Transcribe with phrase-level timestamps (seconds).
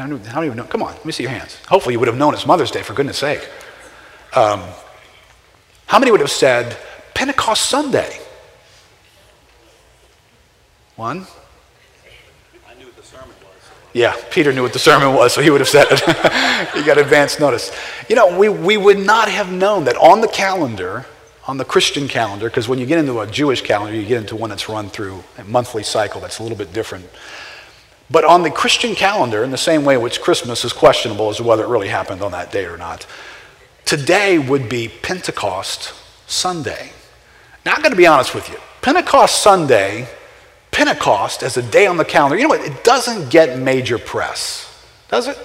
[0.00, 0.64] I don't, I don't even know.
[0.64, 1.56] Come on, let me see your hands.
[1.68, 3.48] Hopefully, you would have known it's Mother's Day, for goodness sake.
[4.34, 4.60] Um,
[5.86, 6.76] how many would have said
[7.14, 8.18] Pentecost Sunday?
[10.96, 11.28] One?
[12.68, 13.70] I knew what the sermon was.
[13.92, 16.00] Yeah, Peter knew what the sermon was, so he would have said it.
[16.74, 17.70] he got advance notice.
[18.08, 21.06] You know, we, we would not have known that on the calendar,
[21.46, 24.34] on the Christian calendar, because when you get into a Jewish calendar, you get into
[24.34, 27.08] one that's run through a monthly cycle that's a little bit different.
[28.10, 31.42] But on the Christian calendar, in the same way which Christmas is questionable as to
[31.42, 33.06] whether it really happened on that day or not,
[33.84, 35.94] today would be Pentecost
[36.26, 36.92] Sunday.
[37.64, 38.56] Now, I'm going to be honest with you.
[38.82, 40.06] Pentecost Sunday,
[40.70, 42.60] Pentecost as a day on the calendar, you know what?
[42.60, 45.38] It doesn't get major press, does it?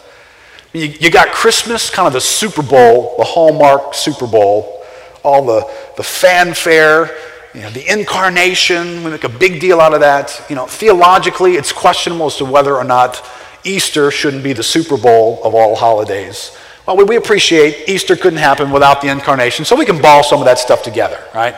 [0.74, 4.84] You, you got Christmas, kind of the Super Bowl, the Hallmark Super Bowl,
[5.24, 7.16] all the, the fanfare,
[7.54, 10.46] you know, the incarnation, we make a big deal out of that.
[10.50, 13.26] You know, theologically, it's questionable as to whether or not
[13.64, 16.56] Easter shouldn't be the Super Bowl of all holidays.
[16.86, 20.46] Well, we appreciate Easter couldn't happen without the incarnation, so we can ball some of
[20.46, 21.56] that stuff together, right?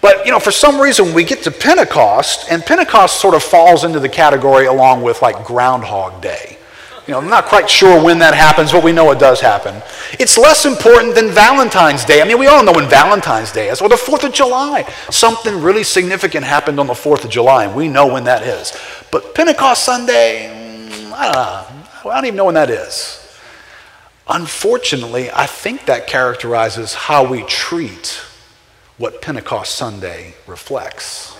[0.00, 3.84] But, you know, for some reason we get to Pentecost, and Pentecost sort of falls
[3.84, 6.58] into the category along with like Groundhog Day.
[7.06, 9.82] You know, I'm not quite sure when that happens, but we know it does happen.
[10.18, 12.22] It's less important than Valentine's Day.
[12.22, 14.90] I mean, we all know when Valentine's Day is, or the 4th of July.
[15.10, 18.72] Something really significant happened on the 4th of July, and we know when that is.
[19.10, 22.10] But Pentecost Sunday, mm, I don't know.
[22.10, 23.20] I don't even know when that is.
[24.26, 28.22] Unfortunately, I think that characterizes how we treat
[28.96, 31.33] what Pentecost Sunday reflects.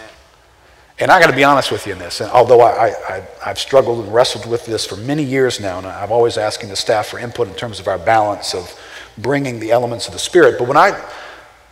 [1.05, 2.23] And I got to be honest with you in this.
[2.23, 5.87] And although I, I, have struggled and wrestled with this for many years now, and
[5.87, 8.75] I'm always asking the staff for input in terms of our balance of
[9.19, 10.59] bringing the elements of the Spirit.
[10.59, 10.99] But when I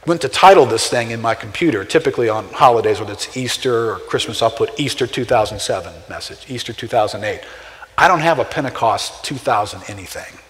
[0.06, 3.98] went to title this thing in my computer, typically on holidays, whether it's Easter or
[4.00, 7.40] Christmas, I'll put Easter 2007 message, Easter 2008.
[7.96, 10.40] I don't have a Pentecost 2000 anything.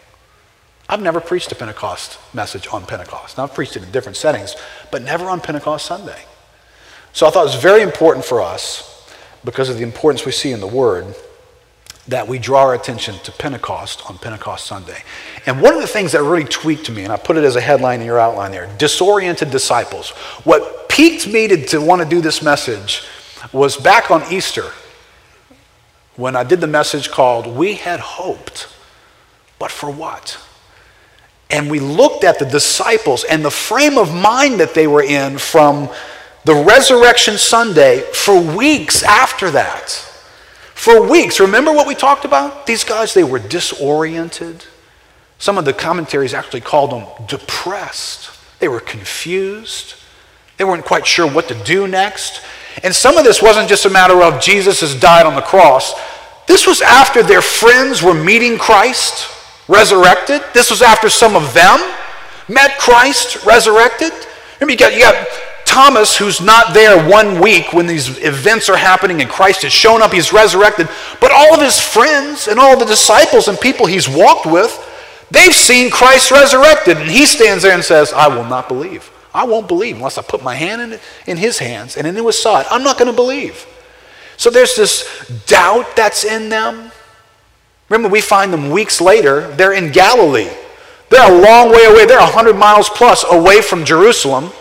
[0.89, 3.39] I've never preached a Pentecost message on Pentecost.
[3.39, 4.57] Now, I've preached it in different settings,
[4.91, 6.25] but never on Pentecost Sunday.
[7.13, 8.89] So I thought it was very important for us,
[9.45, 11.15] because of the importance we see in the Word,
[12.09, 15.03] that we draw our attention to Pentecost on Pentecost Sunday.
[15.47, 17.61] And one of the things that really tweaked me, and I put it as a
[17.61, 20.11] headline in your outline there disoriented disciples.
[20.45, 23.05] What piqued me to, to want to do this message
[23.53, 24.71] was back on Easter
[26.17, 28.69] when I did the message called We Had Hoped,
[29.59, 30.39] but for what?
[31.51, 35.39] And we looked at the disciples and the frame of mind that they were in
[35.39, 35.89] from
[36.45, 39.91] the resurrection Sunday for weeks after that.
[40.75, 41.39] For weeks.
[41.39, 42.67] Remember what we talked about?
[42.67, 44.65] These guys, they were disoriented.
[45.39, 48.31] Some of the commentaries actually called them depressed.
[48.59, 49.95] They were confused.
[50.57, 52.43] They weren't quite sure what to do next.
[52.83, 55.95] And some of this wasn't just a matter of Jesus has died on the cross.
[56.47, 59.29] This was after their friends were meeting Christ
[59.69, 60.43] resurrected.
[60.53, 61.81] This was after some of them
[62.49, 64.13] met Christ resurrected.
[64.61, 65.27] Remember, you got, you got
[65.73, 70.03] Thomas, who's not there one week when these events are happening and Christ has shown
[70.03, 70.87] up, he's resurrected,
[71.19, 74.71] but all of his friends and all the disciples and people he's walked with,
[75.31, 76.99] they've seen Christ resurrected.
[76.99, 79.11] And he stands there and says, I will not believe.
[79.33, 82.39] I won't believe unless I put my hand in, in his hands and into his
[82.39, 82.67] side.
[82.71, 83.65] I'm not going to believe.
[84.37, 86.93] So there's this doubt that's in them.
[87.89, 90.51] Remember, we find them weeks later, they're in Galilee.
[91.09, 92.05] They're a long way away.
[92.05, 94.53] They're 100 miles plus away from Jerusalem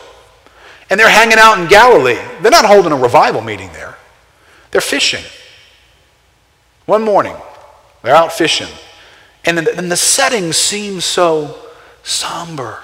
[0.92, 2.20] and they're hanging out in Galilee.
[2.42, 3.96] They're not holding a revival meeting there,
[4.70, 5.24] they're fishing.
[6.86, 7.36] One morning,
[8.04, 8.68] they're out fishing,
[9.46, 11.58] and the, the setting seems so
[12.04, 12.80] somber.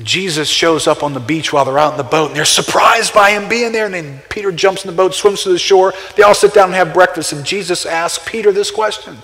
[0.00, 3.14] Jesus shows up on the beach while they're out in the boat, and they're surprised
[3.14, 3.86] by him being there.
[3.86, 5.92] And then Peter jumps in the boat, swims to the shore.
[6.16, 9.18] They all sit down and have breakfast, and Jesus asks Peter this question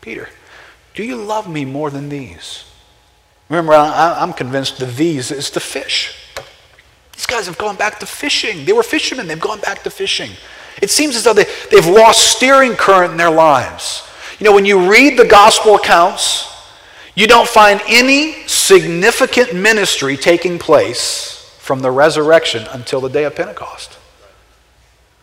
[0.00, 0.28] Peter,
[0.94, 2.64] do you love me more than these?
[3.48, 6.23] Remember, I, am convinced the these is the fish.
[7.14, 8.64] These guys have gone back to fishing.
[8.64, 10.30] They were fishermen, they've gone back to fishing.
[10.82, 14.08] It seems as though they, they've lost steering current in their lives.
[14.38, 16.50] You know, when you read the gospel accounts,
[17.14, 23.36] you don't find any significant ministry taking place from the resurrection until the day of
[23.36, 23.98] Pentecost.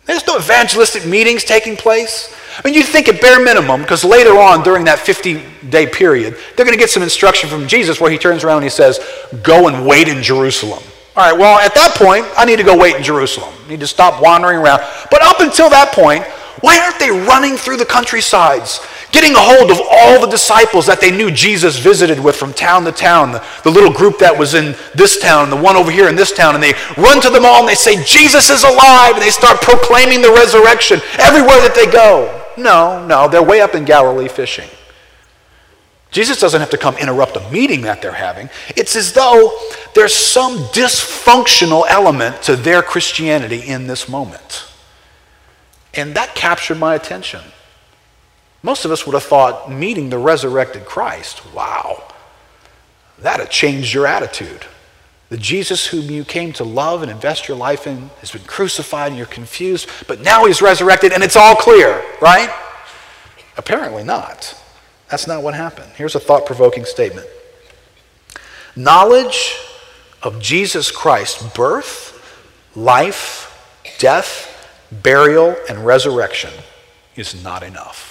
[0.05, 2.35] There's no evangelistic meetings taking place.
[2.57, 6.35] I mean, you think at bare minimum, because later on during that 50 day period,
[6.55, 8.99] they're going to get some instruction from Jesus where he turns around and he says,
[9.43, 10.81] Go and wait in Jerusalem.
[11.13, 13.53] All right, well, at that point, I need to go wait in Jerusalem.
[13.65, 14.81] I need to stop wandering around.
[15.11, 16.23] But up until that point,
[16.61, 18.79] why aren't they running through the countrysides,
[19.11, 22.85] getting a hold of all the disciples that they knew Jesus visited with from town
[22.85, 26.07] to town, the, the little group that was in this town, the one over here
[26.07, 29.13] in this town, and they run to them all and they say, Jesus is alive,
[29.15, 32.29] and they start proclaiming the resurrection everywhere that they go.
[32.57, 34.69] No, no, they're way up in Galilee fishing.
[36.11, 38.49] Jesus doesn't have to come interrupt a meeting that they're having.
[38.75, 39.57] It's as though
[39.95, 44.65] there's some dysfunctional element to their Christianity in this moment.
[45.93, 47.41] And that captured my attention.
[48.61, 52.03] Most of us would have thought meeting the resurrected Christ, wow,
[53.19, 54.65] that'd have changed your attitude.
[55.29, 59.07] The Jesus whom you came to love and invest your life in has been crucified
[59.07, 62.53] and you're confused, but now he's resurrected and it's all clear, right?
[63.57, 64.60] Apparently not.
[65.11, 65.91] That's not what happened.
[65.97, 67.27] Here's a thought provoking statement
[68.75, 69.57] Knowledge
[70.23, 72.17] of Jesus Christ's birth,
[72.75, 74.47] life, death,
[75.03, 76.53] burial, and resurrection
[77.17, 78.09] is not enough.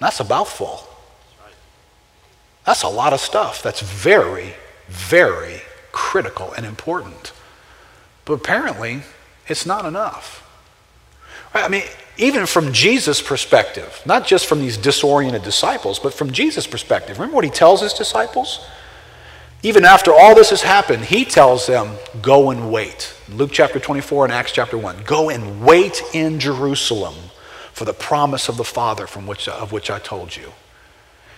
[0.00, 0.84] That's a mouthful.
[2.64, 3.62] That's a lot of stuff.
[3.62, 4.54] That's very,
[4.88, 5.62] very
[5.92, 7.32] critical and important.
[8.24, 9.02] But apparently,
[9.46, 10.44] it's not enough.
[11.54, 11.84] I mean,
[12.18, 17.18] even from Jesus' perspective, not just from these disoriented disciples, but from Jesus' perspective.
[17.18, 18.66] Remember what he tells his disciples?
[19.62, 23.14] Even after all this has happened, he tells them, Go and wait.
[23.28, 25.04] Luke chapter 24 and Acts chapter 1.
[25.04, 27.14] Go and wait in Jerusalem
[27.72, 30.52] for the promise of the Father from which, of which I told you.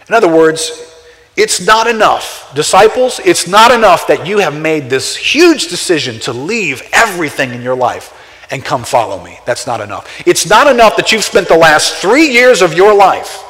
[0.08, 0.94] In other words,
[1.36, 2.52] it's not enough.
[2.54, 7.60] Disciples, it's not enough that you have made this huge decision to leave everything in
[7.62, 8.16] your life
[8.50, 9.38] and come follow me.
[9.47, 10.26] That's not enough.
[10.26, 13.44] It's not enough that you've spent the last three years of your life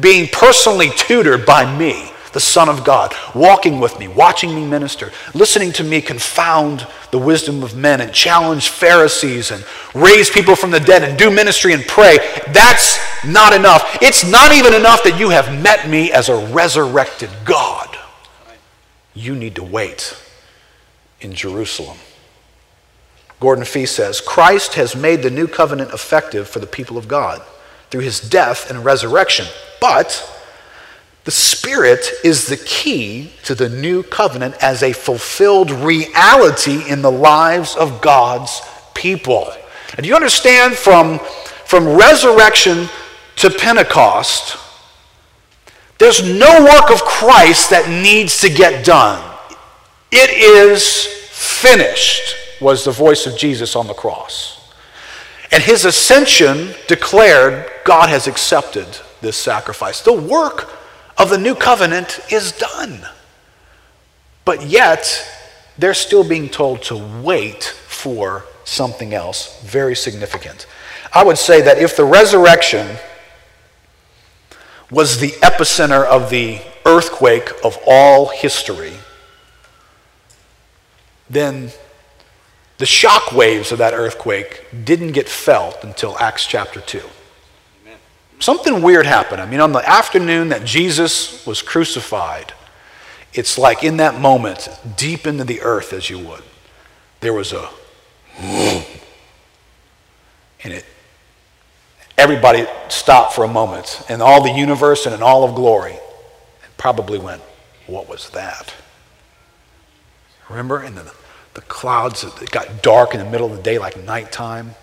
[0.00, 5.12] being personally tutored by me, the Son of God, walking with me, watching me minister,
[5.34, 9.64] listening to me confound the wisdom of men and challenge Pharisees and
[9.94, 12.18] raise people from the dead and do ministry and pray.
[12.48, 13.98] That's not enough.
[14.02, 17.96] It's not even enough that you have met me as a resurrected God.
[19.14, 20.16] You need to wait
[21.20, 21.98] in Jerusalem.
[23.44, 27.42] Gordon Fee says Christ has made the new covenant effective for the people of God
[27.90, 29.44] through his death and resurrection,
[29.82, 30.30] but
[31.24, 37.12] the Spirit is the key to the new covenant as a fulfilled reality in the
[37.12, 38.62] lives of God's
[38.94, 39.52] people.
[39.98, 41.18] And you understand from,
[41.66, 42.88] from resurrection
[43.36, 44.56] to Pentecost,
[45.98, 49.22] there's no work of Christ that needs to get done.
[50.10, 54.72] It is finished, was the voice of Jesus on the cross.
[55.50, 58.86] And his ascension declared God has accepted
[59.20, 60.00] this sacrifice.
[60.00, 60.70] The work
[61.16, 63.06] of the new covenant is done.
[64.44, 65.28] But yet,
[65.78, 70.66] they're still being told to wait for something else very significant.
[71.12, 72.96] I would say that if the resurrection
[74.90, 78.92] was the epicenter of the earthquake of all history,
[81.30, 81.70] then
[82.84, 87.00] the shock waves of that earthquake didn't get felt until Acts chapter 2
[88.40, 89.40] something weird happened.
[89.40, 92.52] I mean, on the afternoon that Jesus was crucified,
[93.32, 96.42] it's like in that moment, deep into the earth as you would,
[97.20, 97.70] there was a
[98.38, 98.84] and
[100.62, 100.84] it
[102.18, 105.96] everybody stopped for a moment and all the universe and in all of glory
[106.76, 107.40] probably went,
[107.86, 108.74] What was that?
[110.50, 110.80] Remember?
[110.80, 111.14] And the,
[111.54, 114.74] the clouds, it got dark in the middle of the day like nighttime.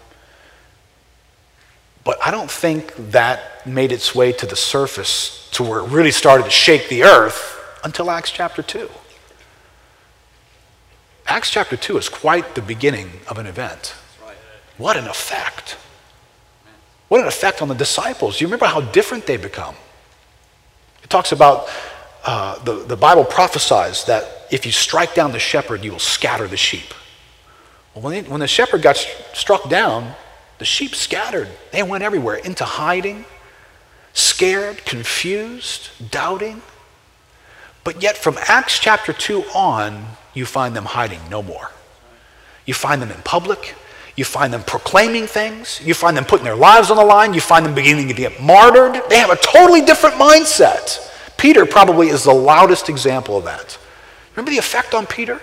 [2.03, 6.11] But I don't think that made its way to the surface to where it really
[6.11, 8.89] started to shake the earth until Acts chapter 2.
[11.27, 13.93] Acts chapter 2 is quite the beginning of an event.
[14.77, 15.77] What an effect.
[17.07, 18.41] What an effect on the disciples.
[18.41, 19.75] You remember how different they become.
[21.03, 21.67] It talks about
[22.23, 26.47] uh, the, the Bible prophesies that if you strike down the shepherd, you will scatter
[26.47, 26.93] the sheep.
[27.93, 28.97] Well, when, when the shepherd got
[29.33, 30.13] struck down,
[30.59, 31.47] the sheep scattered.
[31.71, 33.25] They went everywhere into hiding,
[34.13, 36.61] scared, confused, doubting.
[37.83, 41.71] But yet, from Acts chapter 2 on, you find them hiding no more.
[42.65, 43.75] You find them in public.
[44.15, 45.81] You find them proclaiming things.
[45.83, 47.33] You find them putting their lives on the line.
[47.33, 49.01] You find them beginning to get martyred.
[49.09, 51.10] They have a totally different mindset.
[51.41, 53.79] Peter probably is the loudest example of that.
[54.35, 55.41] Remember the effect on Peter?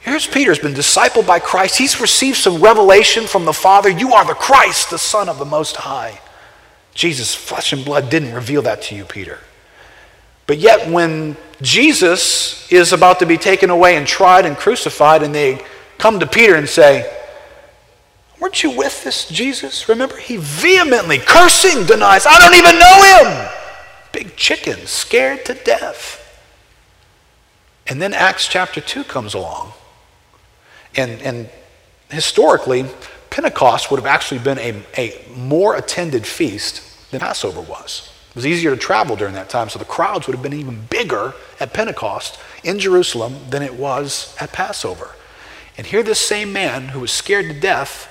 [0.00, 1.78] Here's Peter, has been discipled by Christ.
[1.78, 3.88] He's received some revelation from the Father.
[3.88, 6.18] You are the Christ, the Son of the Most High.
[6.94, 9.38] Jesus, flesh and blood, didn't reveal that to you, Peter.
[10.48, 15.32] But yet, when Jesus is about to be taken away and tried and crucified, and
[15.32, 15.64] they
[15.96, 17.08] come to Peter and say,
[18.40, 19.88] Weren't you with this Jesus?
[19.88, 23.59] Remember, he vehemently, cursing, denies, I don't even know him.
[24.12, 26.16] Big chicken, scared to death.
[27.86, 29.72] And then Acts chapter 2 comes along.
[30.96, 31.50] And, and
[32.10, 32.86] historically,
[33.30, 38.10] Pentecost would have actually been a, a more attended feast than Passover was.
[38.30, 40.86] It was easier to travel during that time, so the crowds would have been even
[40.88, 45.16] bigger at Pentecost in Jerusalem than it was at Passover.
[45.76, 48.06] And here, this same man who was scared to death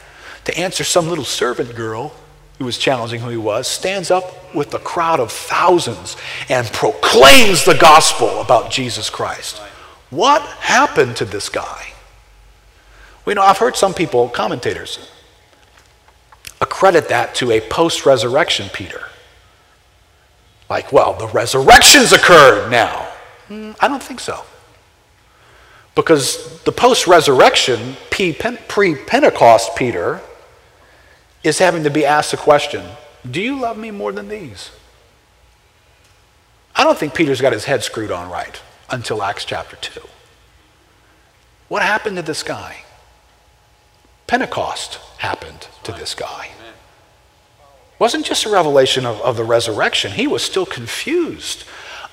[0.46, 2.13] to answer some little servant girl
[2.60, 6.18] who was challenging who he was stands up with a crowd of thousands
[6.50, 9.58] and proclaims the gospel about Jesus Christ.
[10.10, 11.88] What happened to this guy?
[13.25, 15.10] Well, you know, I've heard some people, commentators,
[16.60, 19.04] accredit that to a post resurrection Peter.
[20.70, 23.08] Like, well, the resurrection's occurred now.
[23.48, 24.44] Mm, I don't think so.
[25.96, 30.22] Because the post resurrection, pre Pentecost Peter
[31.43, 32.84] is having to be asked the question
[33.29, 34.72] Do you love me more than these?
[36.75, 40.01] I don't think Peter's got his head screwed on right until Acts chapter 2.
[41.67, 42.84] What happened to this guy?
[44.27, 46.50] Pentecost happened to this guy
[48.00, 51.65] wasn't just a revelation of, of the resurrection, he was still confused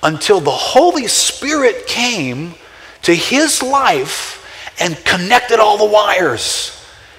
[0.03, 2.53] until the Holy Spirit came
[3.01, 4.43] to his life
[4.79, 6.76] and connected all the wires.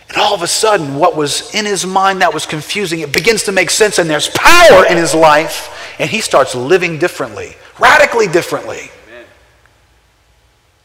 [0.08, 3.42] And all of a sudden, what was in his mind that was confusing, it begins
[3.44, 8.26] to make sense, and there's power in his life, and he starts living differently, radically
[8.26, 8.90] differently.
[9.08, 9.26] Amen.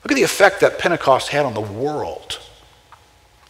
[0.04, 2.40] Look at the effect that Pentecost had on the world.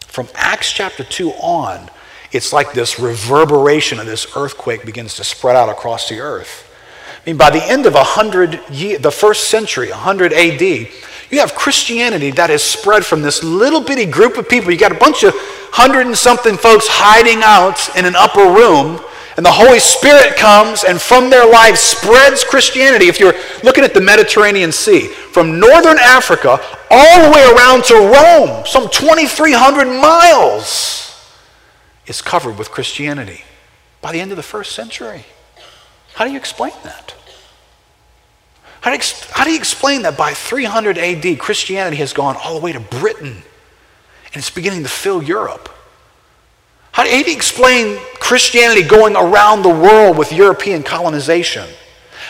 [0.06, 1.90] From Acts chapter 2 on,
[2.30, 6.70] it's like this reverberation of this earthquake begins to spread out across the earth.
[7.24, 11.54] I mean, by the end of 100 year, the first century, 100 AD, you have
[11.54, 14.70] Christianity that has spread from this little bitty group of people.
[14.70, 15.32] You got a bunch of
[15.72, 19.00] hundred and something folks hiding out in an upper room,
[19.38, 23.08] and the Holy Spirit comes and from their lives spreads Christianity.
[23.08, 27.94] If you're looking at the Mediterranean Sea, from northern Africa all the way around to
[27.94, 31.10] Rome, some 2,300 miles
[32.06, 33.44] is covered with Christianity
[34.02, 35.24] by the end of the first century.
[36.14, 37.14] How do you explain that?
[38.80, 42.54] How do, you, how do you explain that by 300 AD, Christianity has gone all
[42.54, 43.42] the way to Britain
[44.26, 45.70] and it's beginning to fill Europe?
[46.92, 51.66] How do you explain Christianity going around the world with European colonization?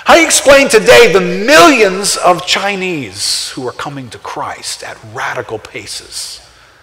[0.04, 4.96] How do you explain today the millions of Chinese who are coming to Christ at
[5.12, 6.40] radical paces?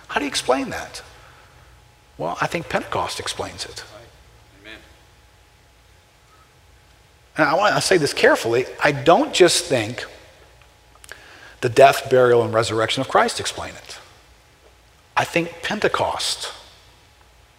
[0.09, 1.01] How do you explain that?
[2.17, 3.83] Well, I think Pentecost explains it.
[7.37, 8.65] And I want to say this carefully.
[8.83, 10.05] I don't just think
[11.61, 13.99] the death, burial, and resurrection of Christ explain it.
[15.15, 16.51] I think Pentecost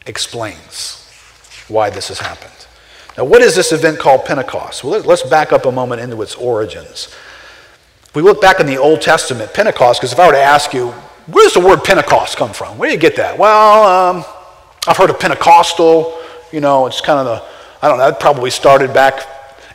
[0.06, 1.06] explains
[1.68, 2.66] why this has happened.
[3.16, 4.82] Now, what is this event called Pentecost?
[4.82, 7.14] Well, let's back up a moment into its origins.
[8.04, 10.72] If we look back in the Old Testament, Pentecost, because if I were to ask
[10.72, 10.88] you,
[11.26, 12.78] where does the word Pentecost come from?
[12.78, 13.38] Where do you get that?
[13.38, 14.24] Well, um,
[14.86, 16.18] I've heard of Pentecostal,
[16.52, 19.26] you know, it's kind of the, I don't know, that probably started back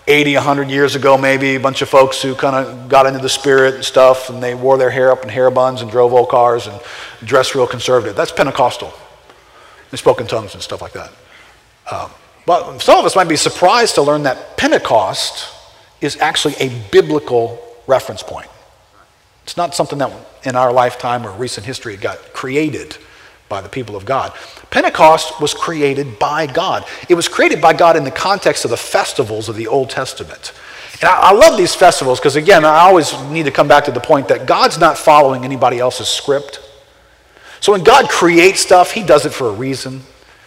[0.07, 1.55] 80, 100 years ago, maybe.
[1.55, 4.55] A bunch of folks who kind of got into the spirit and stuff, and they
[4.55, 6.79] wore their hair up in hair buns and drove old cars and
[7.23, 8.15] dressed real conservative.
[8.15, 8.93] That's Pentecostal.
[9.91, 11.11] They spoke in tongues and stuff like that.
[11.91, 12.11] Um,
[12.45, 15.53] but some of us might be surprised to learn that Pentecost
[15.99, 18.47] is actually a biblical reference point.
[19.43, 20.11] It's not something that
[20.43, 22.97] in our lifetime or recent history got created
[23.49, 24.33] by the people of God.
[24.69, 26.85] Pentecost was created by God.
[27.09, 30.53] It was created by God in the context of the festivals of the Old Testament.
[31.01, 33.91] And I, I love these festivals because, again, I always need to come back to
[33.91, 36.61] the point that God's not following anybody else's script.
[37.59, 40.01] So when God creates stuff, He does it for a reason.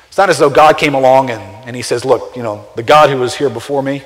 [0.09, 2.83] It's not as though God came along and, and He says, Look, you know, the
[2.83, 4.03] God who was here before me,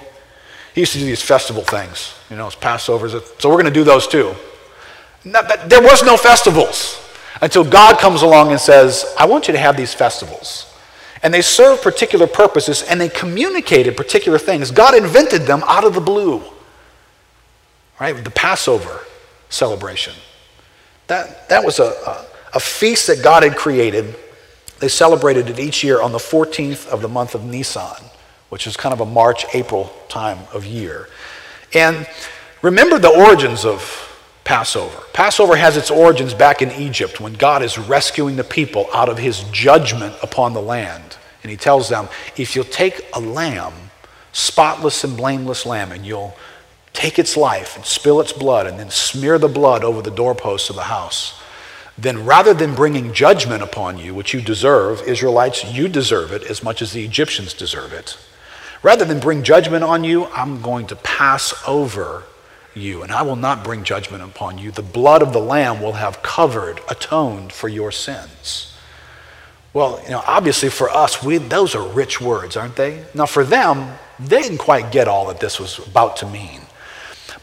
[0.75, 2.15] He used to do these festival things.
[2.31, 3.13] You know, it's Passovers.
[3.41, 4.35] So we're going to do those too.
[5.25, 7.03] There was no festivals
[7.45, 10.75] until God comes along and says, I want you to have these festivals.
[11.23, 14.71] And they serve particular purposes and they communicated particular things.
[14.71, 16.43] God invented them out of the blue.
[18.01, 18.13] Right?
[18.25, 19.01] The Passover
[19.51, 20.15] celebration.
[21.09, 24.17] That, that was a, a, a feast that God had created.
[24.81, 28.05] They celebrated it each year on the 14th of the month of Nisan,
[28.49, 31.11] which is kind of a March, April time of year.
[31.75, 32.09] And
[32.63, 34.03] remember the origins of
[34.45, 35.03] Passover.
[35.15, 39.19] Passover has its origins back in Egypt when God is rescuing the people out of
[39.19, 41.17] his judgment upon the land.
[41.43, 43.73] And he tells them, if you'll take a lamb,
[44.33, 46.37] spotless and blameless lamb, and you'll
[46.93, 50.71] take its life and spill its blood and then smear the blood over the doorposts
[50.71, 51.41] of the house,
[51.97, 56.63] then rather than bringing judgment upon you, which you deserve, Israelites, you deserve it as
[56.63, 58.19] much as the Egyptians deserve it.
[58.83, 62.25] Rather than bring judgment on you, I'm going to pass over
[62.75, 64.71] you, and I will not bring judgment upon you.
[64.71, 68.76] The blood of the Lamb will have covered, atoned for your sins.
[69.73, 73.04] Well, you know, obviously for us, we, those are rich words, aren't they?
[73.12, 76.61] Now, for them, they didn't quite get all that this was about to mean.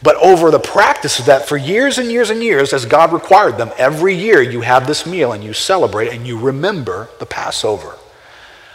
[0.03, 3.57] But over the practice of that for years and years and years, as God required
[3.57, 7.97] them, every year you have this meal and you celebrate and you remember the Passover.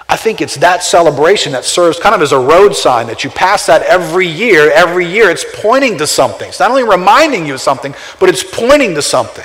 [0.08, 3.30] I think it's that celebration that serves kind of as a road sign that you
[3.30, 4.70] pass that every year.
[4.70, 6.48] Every year it's pointing to something.
[6.48, 9.44] It's not only reminding you of something, but it's pointing to something.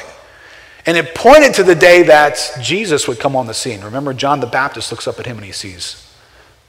[0.85, 3.81] And it pointed to the day that Jesus would come on the scene.
[3.81, 6.07] Remember, John the Baptist looks up at him and he sees,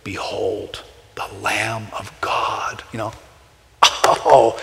[0.05, 0.83] Behold,
[1.15, 2.83] the Lamb of God.
[2.93, 3.13] You know,
[3.83, 4.59] oh,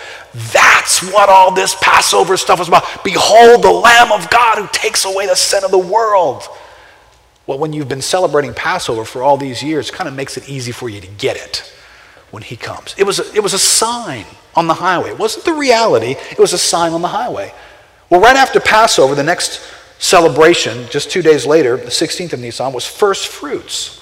[0.52, 3.04] that's what all this Passover stuff was about.
[3.04, 6.42] Behold, the Lamb of God who takes away the sin of the world.
[7.50, 10.48] Well, when you've been celebrating Passover for all these years, it kind of makes it
[10.48, 11.74] easy for you to get it
[12.30, 12.94] when he comes.
[12.96, 15.10] It was, a, it was a sign on the highway.
[15.10, 17.52] It wasn't the reality, it was a sign on the highway.
[18.08, 19.60] Well, right after Passover, the next
[19.98, 24.00] celebration, just two days later, the 16th of Nisan, was first fruits.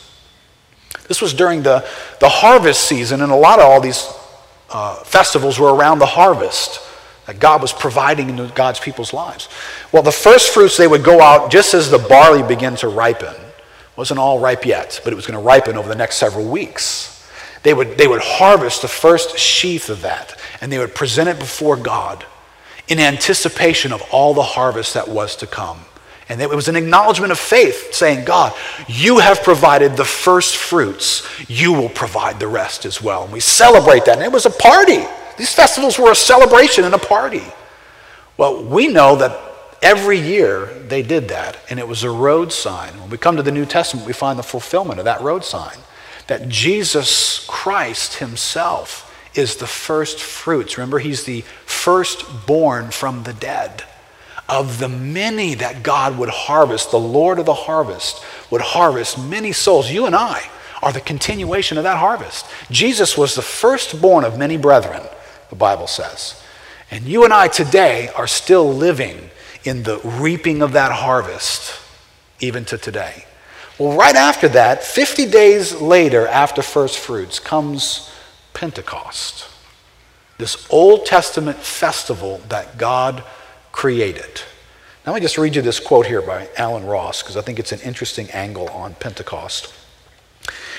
[1.07, 1.89] This was during the,
[2.21, 4.13] the harvest season, and a lot of all these
[4.69, 6.83] uh, festivals were around the harvest
[7.29, 9.51] that God was providing into God's people's lives.
[9.93, 13.35] Well, the first fruits, they would go out just as the barley began to ripen.
[13.97, 17.29] Wasn't all ripe yet, but it was going to ripen over the next several weeks.
[17.65, 21.39] They would, they would harvest the first sheath of that, and they would present it
[21.39, 22.25] before God
[22.89, 25.81] in anticipation of all the harvest that was to come.
[26.31, 28.55] And it was an acknowledgement of faith, saying, God,
[28.87, 31.29] you have provided the first fruits.
[31.47, 33.25] You will provide the rest as well.
[33.25, 34.17] And we celebrate that.
[34.17, 35.05] And it was a party.
[35.39, 37.45] These festivals were a celebration and a party.
[38.37, 39.39] Well, we know that
[39.81, 43.01] every year they did that, and it was a road sign.
[43.01, 45.79] When we come to the New Testament, we find the fulfillment of that road sign
[46.27, 49.05] that Jesus Christ Himself
[49.35, 50.77] is the first fruits.
[50.77, 53.85] Remember, He's the firstborn from the dead
[54.49, 59.53] of the many that God would harvest, the Lord of the harvest would harvest many
[59.53, 59.91] souls.
[59.91, 60.49] You and I
[60.83, 62.47] are the continuation of that harvest.
[62.71, 65.03] Jesus was the firstborn of many brethren,
[65.51, 66.43] the Bible says.
[66.91, 69.31] And you and I today are still living
[69.65, 71.79] in the reaping of that harvest,
[72.41, 73.25] even to today.
[73.79, 78.11] Well, right after that, 50 days later, after first fruits, comes
[78.55, 79.47] Pentecost,
[80.39, 83.23] this Old Testament festival that God
[83.71, 84.43] created.
[85.07, 87.59] Now, let me just read you this quote here by Allen Ross, because I think
[87.59, 89.73] it's an interesting angle on Pentecost.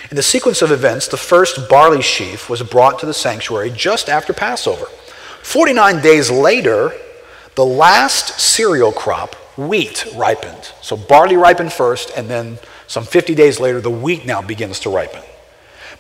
[0.10, 4.10] In the sequence of events, the first barley sheaf was brought to the sanctuary just
[4.10, 4.86] after Passover.
[5.44, 6.94] 49 days later,
[7.56, 10.72] the last cereal crop, wheat, ripened.
[10.82, 14.90] So barley ripened first, and then some 50 days later, the wheat now begins to
[14.90, 15.22] ripen.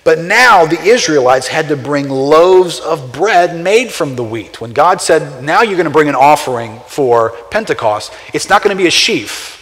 [0.03, 4.61] But now the Israelites had to bring loaves of bread made from the wheat.
[4.61, 8.75] When God said, Now you're going to bring an offering for Pentecost, it's not going
[8.75, 9.58] to be a sheaf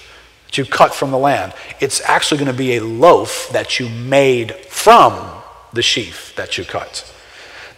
[0.48, 1.54] that you cut from the land.
[1.82, 5.14] It's actually going to be a loaf that you made from
[5.74, 7.14] the sheaf that you cut.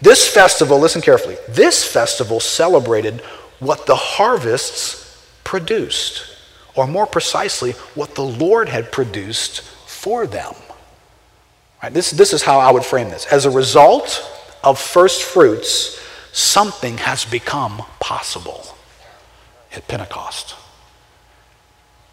[0.02, 3.22] This festival, listen carefully, this festival celebrated
[3.60, 6.38] what the harvests produced,
[6.76, 10.54] or more precisely, what the Lord had produced for them.
[11.82, 13.26] Right, this, this is how I would frame this.
[13.26, 14.24] As a result
[14.64, 16.00] of first fruits,
[16.32, 18.78] something has become possible
[19.74, 20.56] at Pentecost.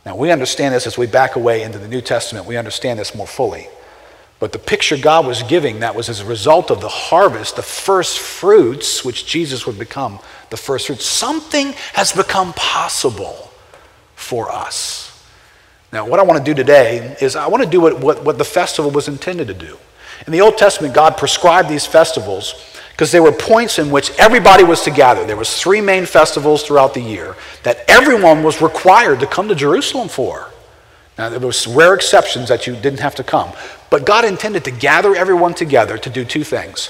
[0.06, 3.12] Now, we understand this as we back away into the New Testament, we understand this
[3.12, 3.66] more fully.
[4.38, 7.62] But the picture God was giving, that was as a result of the harvest, the
[7.62, 13.50] first fruits, which Jesus would become the first fruits, something has become possible
[14.14, 15.12] for us.
[15.92, 18.38] Now, what I want to do today is I want to do what, what, what
[18.38, 19.76] the festival was intended to do.
[20.26, 22.54] In the Old Testament, God prescribed these festivals
[22.96, 25.26] because there were points in which everybody was to gather.
[25.26, 29.54] There was three main festivals throughout the year that everyone was required to come to
[29.54, 30.50] Jerusalem for.
[31.18, 33.52] Now, there was rare exceptions that you didn't have to come.
[33.90, 36.88] But God intended to gather everyone together to do two things.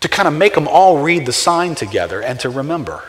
[0.00, 3.02] To kind of make them all read the sign together and to remember.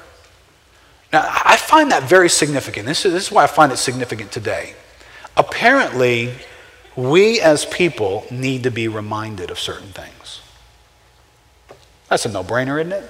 [1.13, 2.87] Now, I find that very significant.
[2.87, 4.73] This is, this is why I find it significant today.
[5.37, 6.33] Apparently,
[6.97, 10.24] we as people need to be reminded of certain things.
[12.09, 13.09] That's a no brainer, isn't it?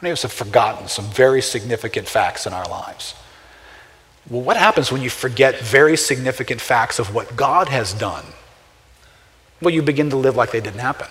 [0.00, 3.14] Many of us have forgotten some very significant facts in our lives.
[4.28, 8.24] Well, what happens when you forget very significant facts of what God has done?
[9.60, 11.08] Well, you begin to live like they didn't happen.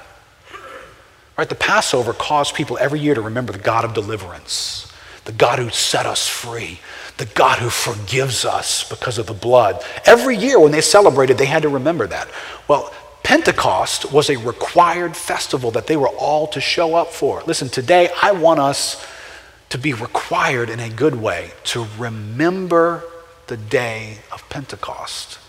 [1.37, 1.47] Right?
[1.47, 4.91] The Passover caused people every year to remember the God of deliverance,
[5.25, 6.79] the God who set us free,
[7.17, 9.83] the God who forgives us because of the blood.
[10.05, 12.29] Every year when they celebrated, they had to remember that.
[12.67, 17.43] Well, Pentecost was a required festival that they were all to show up for.
[17.45, 19.05] Listen, today I want us
[19.69, 23.03] to be required in a good way to remember
[23.47, 25.39] the day of Pentecost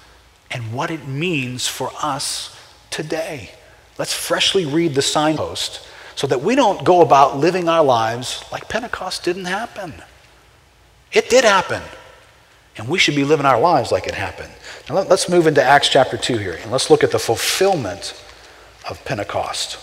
[0.51, 2.57] and what it means for us
[2.91, 3.51] today.
[3.99, 8.69] Let's freshly read the signpost so that we don't go about living our lives like
[8.69, 9.95] Pentecost didn't happen.
[11.13, 11.83] It did happen.
[12.77, 14.53] And we should be living our lives like it happened.
[14.89, 18.21] Now let, us move into Acts chapter 2 here and let's look at the fulfillment
[18.89, 19.79] of Pentecost.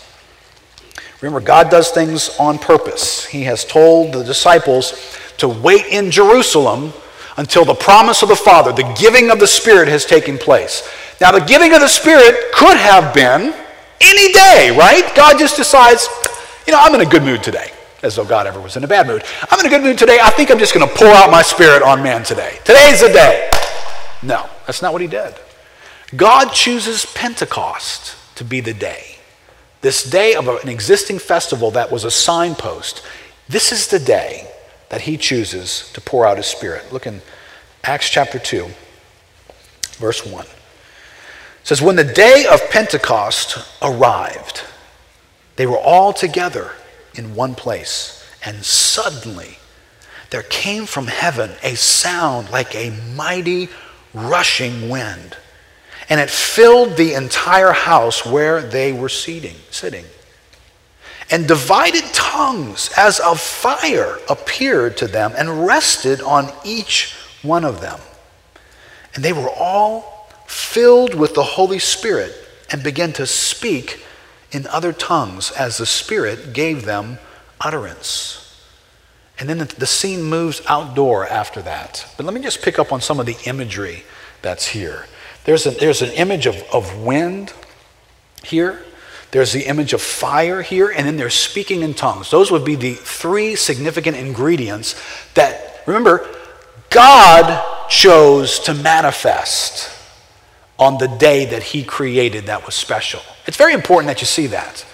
[1.20, 3.26] Remember, God does things on purpose.
[3.26, 6.92] He has told the disciples to wait in Jerusalem
[7.36, 10.88] until the promise of the Father, the giving of the Spirit, has taken place.
[11.20, 13.54] Now, the giving of the Spirit could have been
[14.00, 15.10] any day, right?
[15.14, 16.08] God just decides,
[16.66, 17.70] you know, I'm in a good mood today,
[18.02, 19.22] as though God ever was in a bad mood.
[19.50, 20.18] I'm in a good mood today.
[20.22, 22.58] I think I'm just going to pour out my Spirit on man today.
[22.64, 23.50] Today's the day.
[24.22, 25.34] No, that's not what he did.
[26.16, 29.16] God chooses Pentecost to be the day.
[29.82, 33.02] This day of an existing festival that was a signpost.
[33.48, 34.50] This is the day
[34.90, 36.92] that he chooses to pour out his spirit.
[36.92, 37.22] Look in
[37.84, 38.66] Acts chapter 2,
[39.98, 40.44] verse 1.
[40.44, 40.50] It
[41.62, 44.64] says, When the day of Pentecost arrived,
[45.56, 46.72] they were all together
[47.14, 49.58] in one place, and suddenly
[50.30, 53.68] there came from heaven a sound like a mighty
[54.14, 55.36] rushing wind,
[56.08, 60.04] and it filled the entire house where they were seating, sitting
[61.30, 67.80] and divided tongues as of fire appeared to them and rested on each one of
[67.80, 68.00] them.
[69.14, 72.34] And they were all filled with the Holy Spirit
[72.70, 74.04] and began to speak
[74.52, 77.18] in other tongues as the Spirit gave them
[77.60, 78.36] utterance.
[79.38, 82.12] And then the scene moves outdoor after that.
[82.16, 84.04] But let me just pick up on some of the imagery
[84.42, 85.06] that's here.
[85.44, 87.52] There's an, there's an image of, of wind
[88.44, 88.82] here.
[89.30, 92.30] There's the image of fire here, and then there's speaking in tongues.
[92.30, 95.00] Those would be the three significant ingredients
[95.34, 96.28] that, remember,
[96.90, 99.99] God chose to manifest
[100.80, 103.20] on the day that He created that was special.
[103.46, 104.84] It's very important that you see that.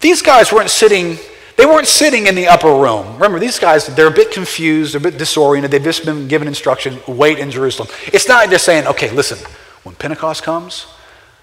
[0.00, 1.18] These guys weren't sitting,
[1.56, 3.14] they weren't sitting in the upper room.
[3.14, 6.48] Remember, these guys, they're a bit confused, they're a bit disoriented, they've just been given
[6.48, 7.88] instruction, wait in Jerusalem.
[8.06, 9.38] It's not just saying, okay, listen,
[9.84, 10.86] when Pentecost comes,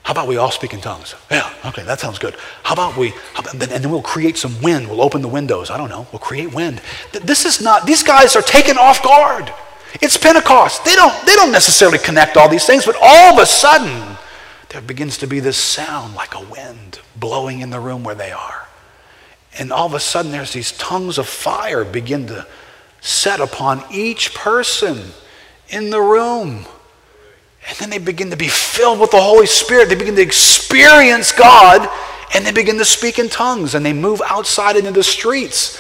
[0.04, 1.14] how about we all speak in tongues?
[1.30, 2.36] Yeah, okay, that sounds good.
[2.64, 4.90] How about we, how about, and then we'll create some wind.
[4.90, 5.70] We'll open the windows.
[5.70, 6.08] I don't know.
[6.12, 6.82] We'll create wind.
[7.12, 9.54] This is not, these guys are taken off guard.
[10.02, 10.86] It's Pentecost.
[10.86, 14.18] They don't, they don't necessarily connect all these things, but all of a sudden,
[14.70, 18.32] there begins to be this sound like a wind blowing in the room where they
[18.32, 18.68] are.
[19.60, 22.48] And all of a sudden, there's these tongues of fire begin to
[23.02, 25.12] set upon each person
[25.68, 26.66] in the room.
[27.68, 29.90] And then they begin to be filled with the Holy Spirit.
[29.90, 31.90] They begin to experience God
[32.34, 35.80] and they begin to speak in tongues and they move outside into the streets.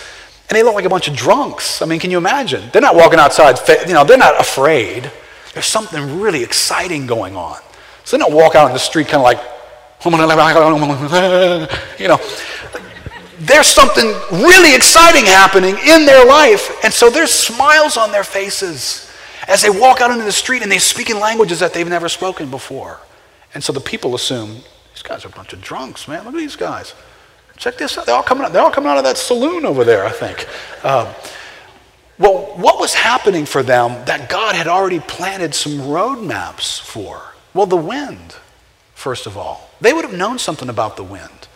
[0.51, 1.81] And they look like a bunch of drunks.
[1.81, 2.69] I mean, can you imagine?
[2.73, 5.09] They're not walking outside, you know, they're not afraid.
[5.53, 7.57] There's something really exciting going on.
[8.03, 9.39] So they don't walk out in the street kind of like,
[11.99, 12.19] you know.
[13.39, 14.07] There's something
[14.43, 16.83] really exciting happening in their life.
[16.83, 19.09] And so there's smiles on their faces
[19.47, 22.09] as they walk out into the street and they speak in languages that they've never
[22.09, 22.99] spoken before.
[23.53, 24.57] And so the people assume,
[24.93, 26.25] these guys are a bunch of drunks, man.
[26.25, 26.93] Look at these guys.
[27.61, 28.07] Check this out.
[28.07, 30.47] They're all coming out, they're all coming out of that saloon over there, I think.
[30.83, 31.07] Um,
[32.17, 37.21] well, what was happening for them that God had already planted some roadmaps for?
[37.53, 38.35] Well, the wind,
[38.95, 39.69] first of all.
[39.79, 41.47] They would have known something about the wind.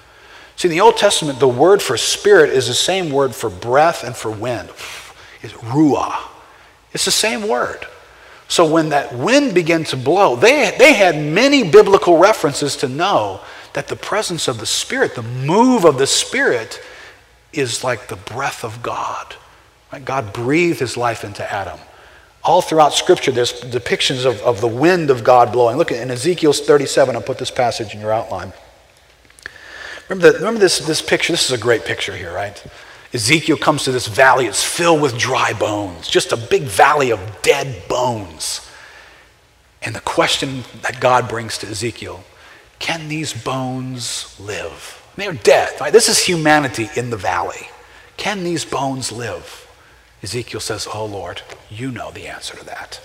[0.58, 4.04] See, in the Old Testament, the word for spirit is the same word for breath
[4.04, 4.70] and for wind.
[5.42, 6.18] It's ruah.
[6.94, 7.84] It's the same word.
[8.48, 13.42] So when that wind began to blow, they, they had many biblical references to know
[13.76, 16.82] that the presence of the Spirit, the move of the Spirit,
[17.54, 19.36] is like the breath of God.
[20.04, 21.80] God breathed his life into Adam.
[22.44, 25.78] All throughout Scripture, there's depictions of, of the wind of God blowing.
[25.78, 28.54] Look at in Ezekiel 37, I'll put this passage in your outline.
[30.08, 31.34] Remember, the, remember this, this picture?
[31.34, 32.64] This is a great picture here, right?
[33.14, 34.46] Ezekiel comes to this valley.
[34.46, 38.70] It's filled with dry bones, just a big valley of dead bones.
[39.82, 42.24] And the question that God brings to Ezekiel
[42.80, 45.02] can these bones live?
[45.16, 45.80] They're dead.
[45.80, 45.94] Right?
[45.94, 47.68] This is humanity in the valley.
[48.18, 49.68] Can these bones live?
[50.24, 53.02] Ezekiel says, Oh Lord, you know the answer to that.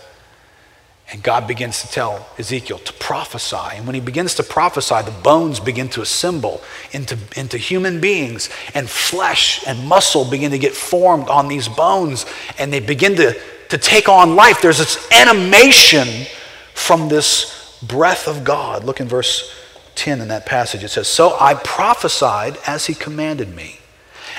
[1.12, 3.76] And God begins to tell Ezekiel to prophesy.
[3.76, 8.48] And when he begins to prophesy, the bones begin to assemble into, into human beings,
[8.74, 12.26] and flesh and muscle begin to get formed on these bones,
[12.60, 13.36] and they begin to,
[13.70, 14.62] to take on life.
[14.62, 16.26] There's this animation
[16.74, 18.84] from this breath of God.
[18.84, 19.52] Look in verse
[19.96, 20.84] 10 in that passage.
[20.84, 23.80] It says, So I prophesied as he commanded me,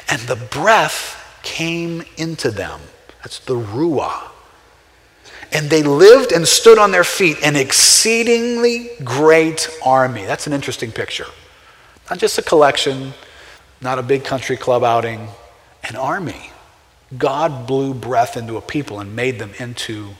[0.09, 2.81] and the breath came into them.
[3.23, 4.31] That's the Ruah
[5.51, 10.23] and they lived and stood on their feet, an exceedingly great army.
[10.25, 11.25] That's an interesting picture.
[12.09, 13.13] Not just a collection,
[13.81, 15.27] not a big country club outing,
[15.83, 16.51] an army.
[17.17, 20.11] God blew breath into a people and made them into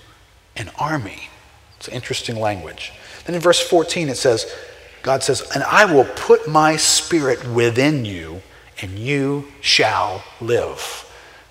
[0.58, 1.30] an army.
[1.78, 2.92] It's interesting language.
[3.26, 4.54] Then in verse 14 it says,
[5.02, 8.42] God says, And I will put my spirit within you,
[8.82, 11.08] and you shall live.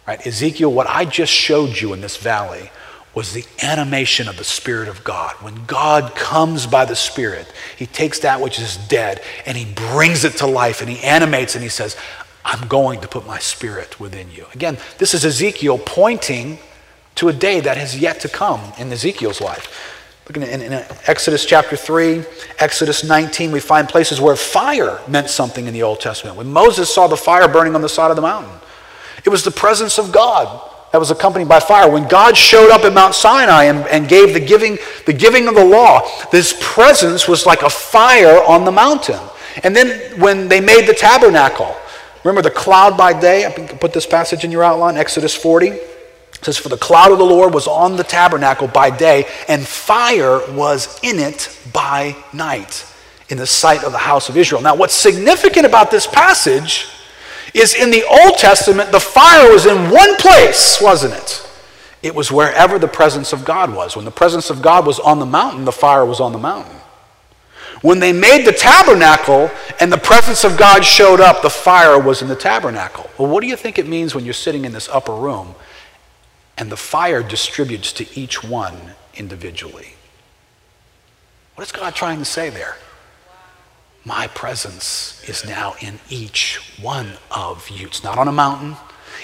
[0.07, 0.25] Right?
[0.27, 2.71] Ezekiel, what I just showed you in this valley
[3.15, 5.35] was the animation of the Spirit of God.
[5.41, 10.25] When God comes by the Spirit, He takes that which is dead and He brings
[10.25, 11.97] it to life and He animates and He says,
[12.45, 14.47] I'm going to put my Spirit within you.
[14.55, 16.59] Again, this is Ezekiel pointing
[17.17, 20.00] to a day that has yet to come in Ezekiel's life.
[20.31, 20.73] Looking in, in
[21.09, 22.23] Exodus chapter 3,
[22.61, 26.37] Exodus 19, we find places where fire meant something in the Old Testament.
[26.37, 28.53] When Moses saw the fire burning on the side of the mountain,
[29.25, 31.91] it was the presence of God that was accompanied by fire.
[31.91, 35.57] When God showed up at Mount Sinai and, and gave the giving, the giving of
[35.57, 39.19] the law, this presence was like a fire on the mountain.
[39.65, 41.75] And then when they made the tabernacle,
[42.23, 43.47] remember the cloud by day?
[43.47, 45.77] I can put this passage in your outline, Exodus 40.
[46.41, 49.67] It says, For the cloud of the Lord was on the tabernacle by day, and
[49.67, 52.87] fire was in it by night
[53.29, 54.63] in the sight of the house of Israel.
[54.63, 56.89] Now, what's significant about this passage
[57.53, 61.47] is in the Old Testament, the fire was in one place, wasn't it?
[62.03, 63.95] It was wherever the presence of God was.
[63.95, 66.77] When the presence of God was on the mountain, the fire was on the mountain.
[67.83, 72.23] When they made the tabernacle and the presence of God showed up, the fire was
[72.23, 73.11] in the tabernacle.
[73.19, 75.55] Well, what do you think it means when you're sitting in this upper room
[76.61, 78.77] and the fire distributes to each one
[79.15, 79.95] individually?
[81.57, 82.77] What is God trying to say there?
[84.05, 87.87] my presence is now in each one of you.
[87.87, 88.77] It's not on a mountain,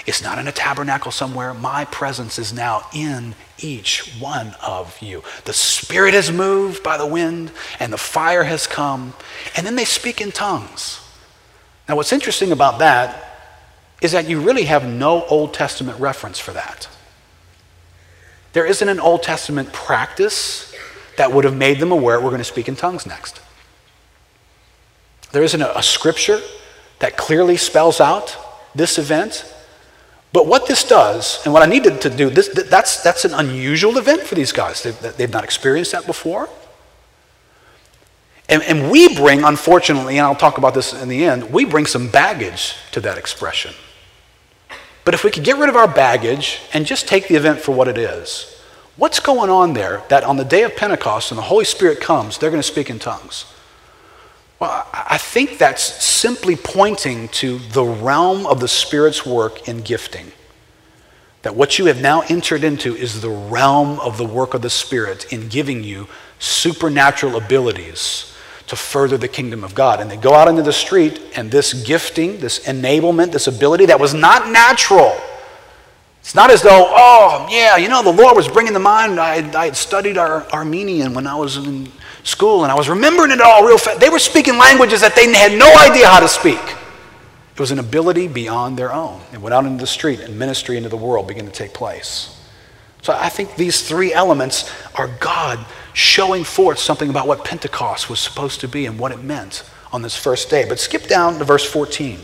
[0.05, 1.53] it's not in a tabernacle somewhere.
[1.53, 5.23] My presence is now in each one of you.
[5.45, 9.13] The Spirit has moved by the wind, and the fire has come,
[9.55, 11.01] and then they speak in tongues.
[11.89, 13.23] Now, what's interesting about that
[14.01, 16.87] is that you really have no Old Testament reference for that.
[18.53, 20.73] There isn't an Old Testament practice
[21.17, 23.41] that would have made them aware we're going to speak in tongues next.
[25.31, 26.39] There isn't a, a scripture
[26.99, 28.35] that clearly spells out
[28.73, 29.53] this event.
[30.33, 33.97] But what this does, and what I needed to do, this, that's, that's an unusual
[33.97, 34.83] event for these guys.
[34.83, 36.49] They've, they've not experienced that before.
[38.49, 41.85] And, and we bring, unfortunately, and I'll talk about this in the end, we bring
[41.85, 43.73] some baggage to that expression.
[45.07, 47.73] But if we could get rid of our baggage and just take the event for
[47.73, 48.59] what it is,
[48.97, 52.37] what's going on there that on the day of Pentecost, when the Holy Spirit comes,
[52.37, 53.45] they're going to speak in tongues?
[54.59, 60.33] Well, I think that's simply pointing to the realm of the Spirit's work in gifting.
[61.43, 64.69] That what you have now entered into is the realm of the work of the
[64.69, 68.36] Spirit in giving you supernatural abilities
[68.67, 69.99] to further the kingdom of God.
[69.99, 73.99] And they go out into the street, and this gifting, this enablement, this ability that
[73.99, 75.15] was not natural.
[76.19, 79.17] It's not as though, oh, yeah, you know, the Lord was bringing to mind.
[79.19, 81.89] I, I had studied our Armenian when I was in
[82.23, 84.01] school and I was remembering it all real fast.
[84.01, 86.59] They were speaking languages that they had no idea how to speak.
[87.53, 89.21] It was an ability beyond their own.
[89.31, 92.37] They went out into the street and ministry into the world began to take place.
[93.01, 95.65] So I think these three elements are God
[95.97, 100.01] showing forth something about what Pentecost was supposed to be and what it meant on
[100.01, 100.65] this first day.
[100.67, 102.19] But skip down to verse 14.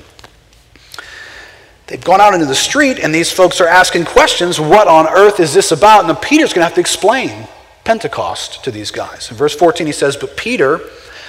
[1.88, 4.60] They've gone out into the street, and these folks are asking questions.
[4.60, 6.02] What on earth is this about?
[6.02, 7.48] And then Peter's going to have to explain
[7.84, 9.32] Pentecost to these guys.
[9.32, 10.80] In verse 14, he says, But Peter,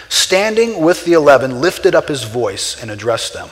[0.09, 3.49] standing with the eleven, lifted up his voice and addressed them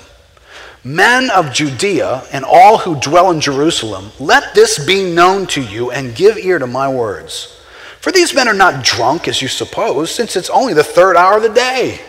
[0.85, 5.93] Men of Judea and all who dwell in Jerusalem, let this be known to you
[5.93, 7.62] and give ear to my words.
[8.03, 11.37] For these men are not drunk, as you suppose, since it's only the third hour
[11.37, 12.01] of the day.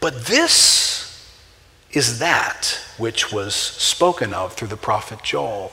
[0.00, 1.30] But this
[1.90, 5.72] is that which was spoken of through the prophet Joel.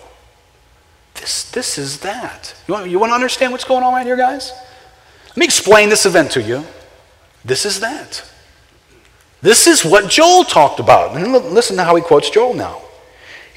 [1.13, 2.53] This, this is that.
[2.67, 4.51] You want, you want to understand what's going on right here, guys?
[5.29, 6.65] Let me explain this event to you.
[7.45, 8.29] This is that.
[9.41, 11.15] This is what Joel talked about.
[11.15, 12.81] And listen to how he quotes Joel now.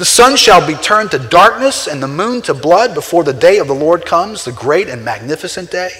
[0.00, 3.58] The sun shall be turned to darkness and the moon to blood before the day
[3.58, 5.90] of the Lord comes, the great and magnificent day.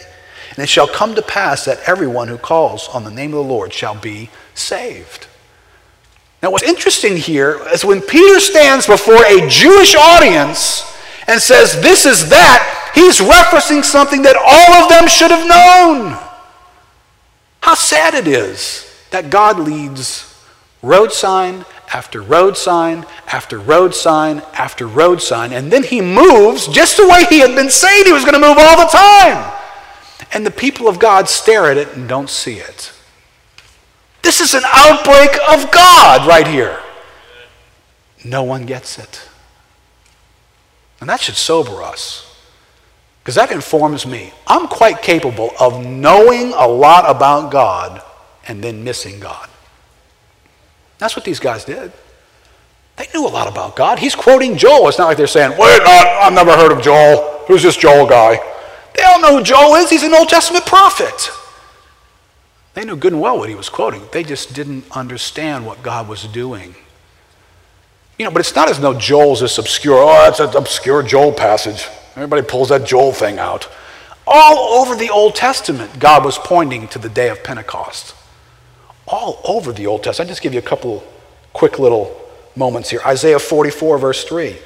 [0.48, 3.52] And it shall come to pass that everyone who calls on the name of the
[3.52, 5.26] Lord shall be saved.
[6.42, 10.82] Now, what's interesting here is when Peter stands before a Jewish audience
[11.28, 16.18] and says, This is that, he's referencing something that all of them should have known.
[17.60, 20.26] How sad it is that God leads
[20.82, 26.66] road sign after road sign after road sign after road sign, and then he moves
[26.68, 29.52] just the way he had been saying he was going to move all the time.
[30.32, 32.92] And the people of God stare at it and don't see it.
[34.22, 36.78] This is an outbreak of God right here.
[38.24, 39.28] No one gets it.
[41.00, 42.26] And that should sober us.
[43.22, 44.32] Because that informs me.
[44.46, 48.02] I'm quite capable of knowing a lot about God
[48.46, 49.48] and then missing God.
[51.00, 51.90] That's what these guys did.
[52.96, 53.98] They knew a lot about God.
[53.98, 54.88] He's quoting Joel.
[54.88, 57.44] It's not like they're saying, wait, I've never heard of Joel.
[57.48, 58.38] Who's this Joel guy?
[58.94, 59.88] They all know who Joel is.
[59.88, 61.30] He's an Old Testament prophet.
[62.74, 64.02] They knew good and well what he was quoting.
[64.12, 66.74] They just didn't understand what God was doing.
[68.18, 71.32] You know, but it's not as though Joel's this obscure, oh, that's an obscure Joel
[71.32, 71.88] passage.
[72.16, 73.66] Everybody pulls that Joel thing out.
[74.26, 78.14] All over the Old Testament, God was pointing to the day of Pentecost.
[79.10, 80.28] All over the Old Testament.
[80.28, 81.04] I'll just give you a couple
[81.52, 82.16] quick little
[82.56, 83.00] moments here.
[83.04, 84.56] Isaiah 44, verse 3.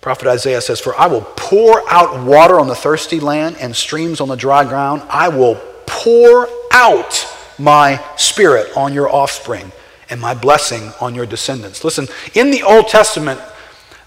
[0.00, 4.20] Prophet Isaiah says, For I will pour out water on the thirsty land and streams
[4.20, 5.02] on the dry ground.
[5.10, 7.26] I will pour out
[7.58, 9.72] my spirit on your offspring
[10.08, 11.84] and my blessing on your descendants.
[11.84, 13.40] Listen, in the Old Testament,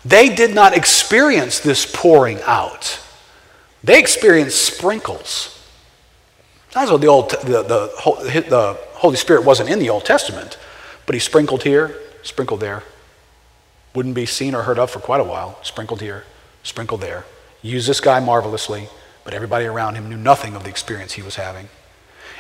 [0.04, 3.00] they did not experience this pouring out.
[3.84, 5.53] They experienced sprinkles.
[6.74, 10.58] That's what the, Old, the, the, the Holy Spirit wasn't in the Old Testament,
[11.06, 12.84] but he sprinkled here, sprinkled there.
[13.94, 15.60] Wouldn't be seen or heard of for quite a while.
[15.62, 16.24] Sprinkled here,
[16.64, 17.26] sprinkled there.
[17.62, 18.90] Used this guy marvelously,
[19.24, 21.70] but everybody around him knew nothing of the experience he was having.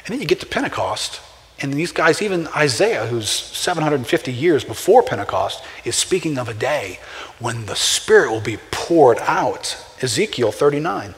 [0.05, 1.21] And then you get to Pentecost,
[1.59, 6.99] and these guys, even Isaiah, who's 750 years before Pentecost, is speaking of a day
[7.39, 9.77] when the Spirit will be poured out.
[10.01, 11.13] Ezekiel 39.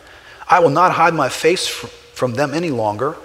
[0.48, 1.66] I will not hide my face
[2.16, 3.16] from them any longer,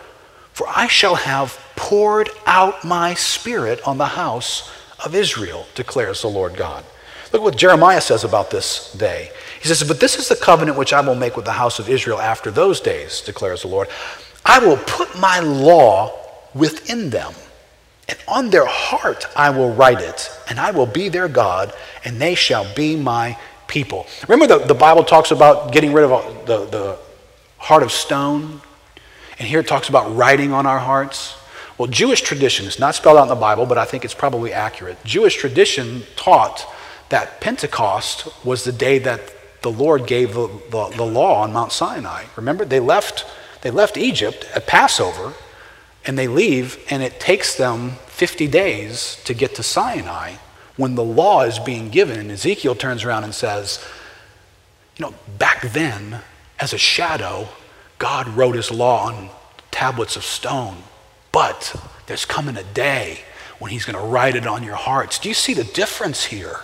[0.53, 4.70] for I shall have poured out my Spirit on the house
[5.05, 6.85] of Israel, declares the Lord God.
[7.33, 9.31] Look what Jeremiah says about this day.
[9.61, 11.88] He says, But this is the covenant which I will make with the house of
[11.88, 13.88] Israel after those days, declares the Lord.
[14.44, 16.12] I will put my law
[16.55, 17.33] within them,
[18.09, 21.72] and on their heart I will write it, and I will be their God,
[22.05, 24.07] and they shall be my people.
[24.26, 26.98] Remember, the, the Bible talks about getting rid of the, the
[27.59, 28.61] heart of stone,
[29.40, 31.35] and here it talks about writing on our hearts.
[31.79, 34.53] Well, Jewish tradition, it's not spelled out in the Bible, but I think it's probably
[34.53, 35.03] accurate.
[35.03, 36.66] Jewish tradition taught
[37.09, 41.72] that Pentecost was the day that the Lord gave the, the, the, law on Mount
[41.72, 42.24] Sinai.
[42.37, 43.24] Remember, they left,
[43.62, 45.33] they left Egypt at Passover,
[46.05, 50.35] and they leave, and it takes them 50 days to get to Sinai
[50.76, 52.20] when the law is being given.
[52.20, 53.83] And Ezekiel turns around and says,
[54.98, 56.20] You know, back then,
[56.59, 57.48] as a shadow,
[58.01, 59.29] God wrote his law on
[59.71, 60.79] tablets of stone.
[61.31, 63.21] But there's coming a day
[63.61, 65.21] when he's going to write it on your hearts.
[65.21, 66.57] Do you see the difference here?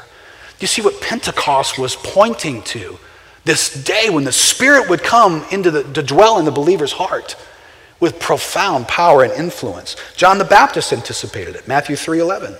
[0.59, 2.99] Do you see what Pentecost was pointing to?
[3.45, 7.37] This day when the Spirit would come into the, to dwell in the believer's heart
[8.01, 9.95] with profound power and influence.
[10.17, 11.69] John the Baptist anticipated it.
[11.69, 12.59] Matthew 3:11.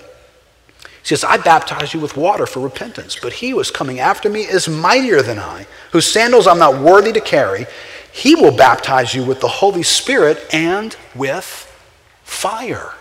[1.07, 4.29] He says, I baptize you with water for repentance, but he who is coming after
[4.29, 7.67] me is mightier than I, whose sandals I'm not worthy to carry.
[8.17, 11.71] He will baptize you with the Holy Spirit and with
[12.25, 12.95] fire.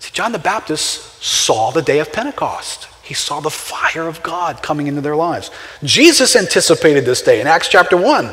[0.00, 2.88] See, John the Baptist saw the day of Pentecost.
[3.04, 5.52] He saw the fire of God coming into their lives.
[5.84, 8.28] Jesus anticipated this day in Acts chapter 1.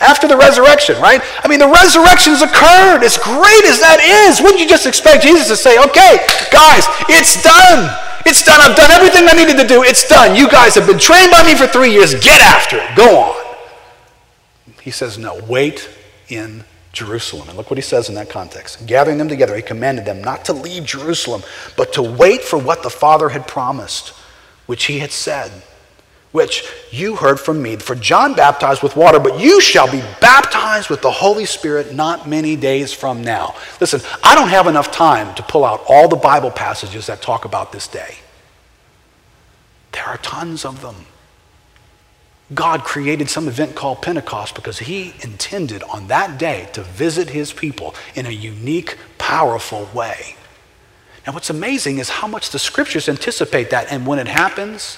[0.00, 1.22] After the resurrection, right?
[1.44, 3.04] I mean, the resurrection's occurred.
[3.04, 7.40] As great as that is, wouldn't you just expect Jesus to say, okay, guys, it's
[7.40, 7.86] done.
[8.26, 8.58] It's done.
[8.60, 9.84] I've done everything I needed to do.
[9.84, 10.34] It's done.
[10.34, 12.16] You guys have been trained by me for three years.
[12.16, 12.96] Get after it.
[12.96, 13.45] Go on.
[14.86, 15.90] He says, no, wait
[16.28, 16.62] in
[16.92, 17.48] Jerusalem.
[17.48, 18.86] And look what he says in that context.
[18.86, 21.42] Gathering them together, he commanded them not to leave Jerusalem,
[21.76, 24.10] but to wait for what the Father had promised,
[24.66, 25.50] which he had said,
[26.30, 26.62] which
[26.92, 27.74] you heard from me.
[27.74, 32.28] For John baptized with water, but you shall be baptized with the Holy Spirit not
[32.28, 33.56] many days from now.
[33.80, 37.44] Listen, I don't have enough time to pull out all the Bible passages that talk
[37.44, 38.18] about this day.
[39.90, 41.06] There are tons of them.
[42.54, 47.52] God created some event called Pentecost because he intended on that day to visit his
[47.52, 50.36] people in a unique, powerful way.
[51.26, 54.96] Now, what's amazing is how much the scriptures anticipate that, and when it happens,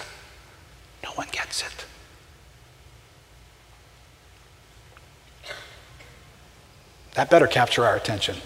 [1.02, 1.86] no one gets it.
[7.14, 8.36] That better capture our attention.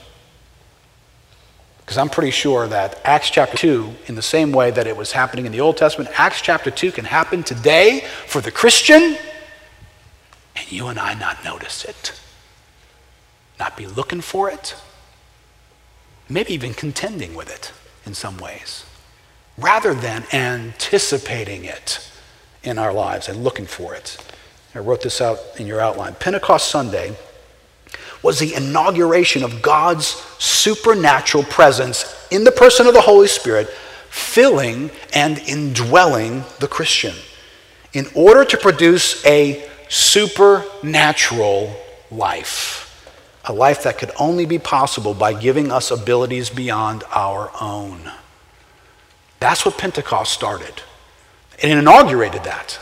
[1.85, 5.13] Because I'm pretty sure that Acts chapter 2, in the same way that it was
[5.13, 9.17] happening in the Old Testament, Acts chapter 2 can happen today for the Christian,
[10.57, 12.19] and you and I not notice it,
[13.59, 14.77] not be looking for it,
[16.29, 17.73] maybe even contending with it
[18.07, 18.85] in some ways,
[19.59, 22.09] rather than anticipating it
[22.63, 24.17] in our lives and looking for it.
[24.75, 26.15] I wrote this out in your outline.
[26.15, 27.17] Pentecost Sunday
[28.23, 30.07] was the inauguration of God's
[30.39, 33.69] supernatural presence in the person of the Holy Spirit,
[34.09, 37.15] filling and indwelling the Christian
[37.93, 41.75] in order to produce a supernatural
[42.11, 42.89] life.
[43.45, 48.11] A life that could only be possible by giving us abilities beyond our own.
[49.41, 50.83] That's what Pentecost started.
[51.61, 52.79] And it inaugurated that.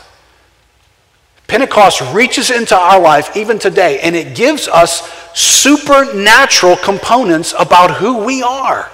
[1.47, 5.01] Pentecost reaches into our life even today, and it gives us
[5.33, 8.89] supernatural components about who we are.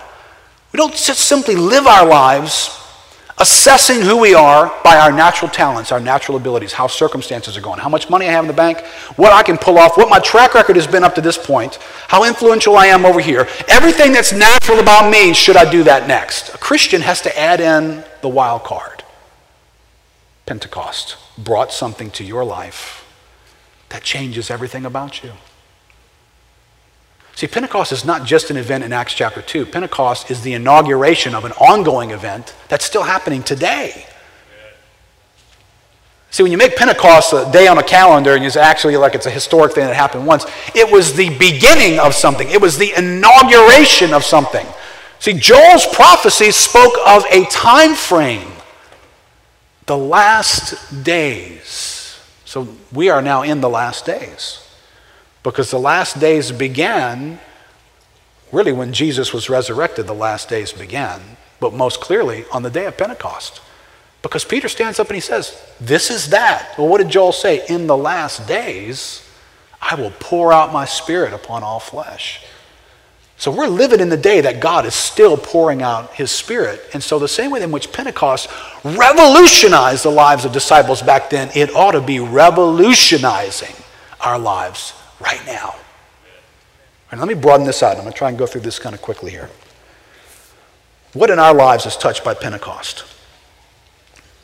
[0.74, 2.74] We don't just simply live our lives
[3.39, 7.80] assessing who we are by our natural talents, our natural abilities, how circumstances are going,
[7.80, 8.84] how much money I have in the bank,
[9.16, 11.76] what I can pull off, what my track record has been up to this point,
[12.08, 13.48] how influential I am over here.
[13.68, 16.56] Everything that's natural about me, should I do that next?
[16.56, 19.04] A Christian has to add in the wild card.
[20.48, 23.05] Pentecost brought something to your life
[23.89, 25.31] that changes everything about you.
[27.35, 29.67] See, Pentecost is not just an event in Acts chapter 2.
[29.67, 34.07] Pentecost is the inauguration of an ongoing event that's still happening today.
[36.31, 39.27] See, when you make Pentecost a day on a calendar and it's actually like it's
[39.27, 42.91] a historic thing that happened once, it was the beginning of something, it was the
[42.97, 44.65] inauguration of something.
[45.19, 48.51] See, Joel's prophecy spoke of a time frame
[49.88, 52.19] the last days.
[52.45, 54.63] So we are now in the last days.
[55.43, 57.39] Because the last days began
[58.51, 61.21] really when Jesus was resurrected, the last days began,
[61.59, 63.61] but most clearly on the day of Pentecost.
[64.21, 66.73] Because Peter stands up and he says, This is that.
[66.77, 67.65] Well, what did Joel say?
[67.69, 69.27] In the last days,
[69.81, 72.43] I will pour out my spirit upon all flesh.
[73.38, 76.81] So we're living in the day that God is still pouring out his spirit.
[76.93, 78.49] And so, the same way in which Pentecost
[78.83, 83.75] revolutionized the lives of disciples back then, it ought to be revolutionizing
[84.21, 85.75] our lives right now.
[87.11, 87.95] And let me broaden this out.
[87.95, 89.49] I'm going to try and go through this kind of quickly here.
[91.13, 93.05] What in our lives is touched by Pentecost?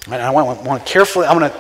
[0.06, 1.58] And I want, to carefully, I'm going to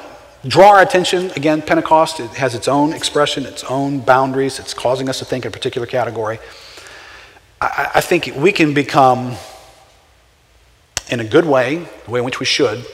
[0.47, 1.61] draw our attention again.
[1.61, 4.59] Pentecost it has its own expression, its own boundaries.
[4.59, 6.39] It's causing us to think in a particular category.
[7.63, 9.35] I, I think we can become,
[11.09, 12.85] in a good way, the way in which we should,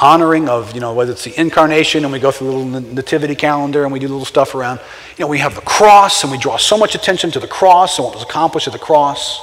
[0.00, 3.34] honoring of, you know, whether it's the incarnation and we go through the little nativity
[3.34, 4.80] calendar and we do little stuff around.
[5.16, 7.98] You know, we have the cross and we draw so much attention to the cross
[7.98, 9.40] and what was accomplished at the cross.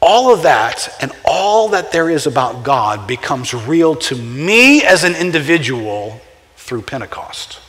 [0.00, 5.02] All of that and all that there is about God becomes real to me as
[5.02, 6.20] an individual
[6.56, 7.60] through Pentecost.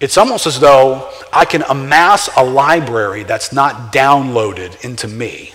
[0.00, 5.52] It's almost as though I can amass a library that's not downloaded into me.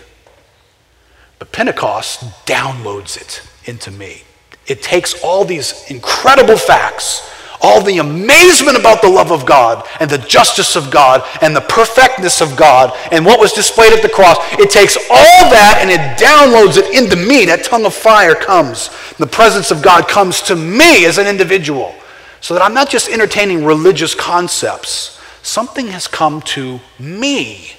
[1.40, 4.22] But Pentecost downloads it into me.
[4.68, 7.28] It takes all these incredible facts,
[7.60, 11.62] all the amazement about the love of God and the justice of God and the
[11.62, 14.38] perfectness of God and what was displayed at the cross.
[14.54, 17.46] It takes all that and it downloads it into me.
[17.46, 18.92] That tongue of fire comes.
[19.18, 21.96] The presence of God comes to me as an individual
[22.42, 25.20] so that I'm not just entertaining religious concepts.
[25.42, 27.72] Something has come to me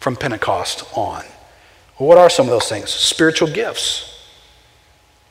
[0.00, 1.24] from Pentecost on.
[1.96, 2.90] What are some of those things?
[2.90, 4.14] Spiritual gifts.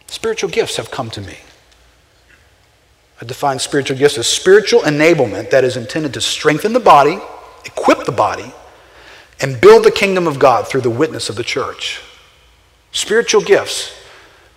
[0.07, 1.37] Spiritual gifts have come to me.
[3.21, 7.19] I define spiritual gifts as spiritual enablement that is intended to strengthen the body,
[7.65, 8.53] equip the body,
[9.39, 12.01] and build the kingdom of God through the witness of the church.
[12.91, 13.91] Spiritual gifts.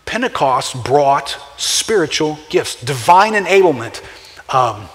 [0.06, 4.02] Pentecost brought spiritual gifts, divine enablement.
[4.52, 4.88] Um,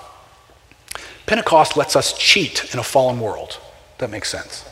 [1.26, 3.60] Pentecost lets us cheat in a fallen world.
[3.98, 4.66] That makes sense.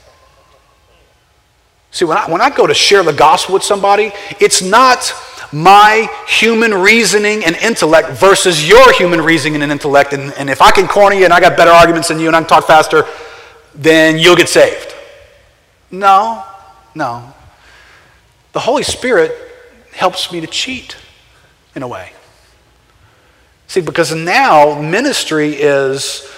[1.92, 5.14] See, when I, when I go to share the gospel with somebody, it's not
[5.52, 10.14] my human reasoning and intellect versus your human reasoning and intellect.
[10.14, 12.36] And, and if I can corner you and I got better arguments than you and
[12.36, 13.06] I can talk faster,
[13.76, 14.96] then you'll get saved.
[15.92, 16.44] No,
[16.96, 17.32] no.
[18.54, 19.32] The Holy Spirit
[19.94, 20.98] helps me to cheat
[21.76, 22.12] in a way.
[23.68, 26.30] See, because now ministry is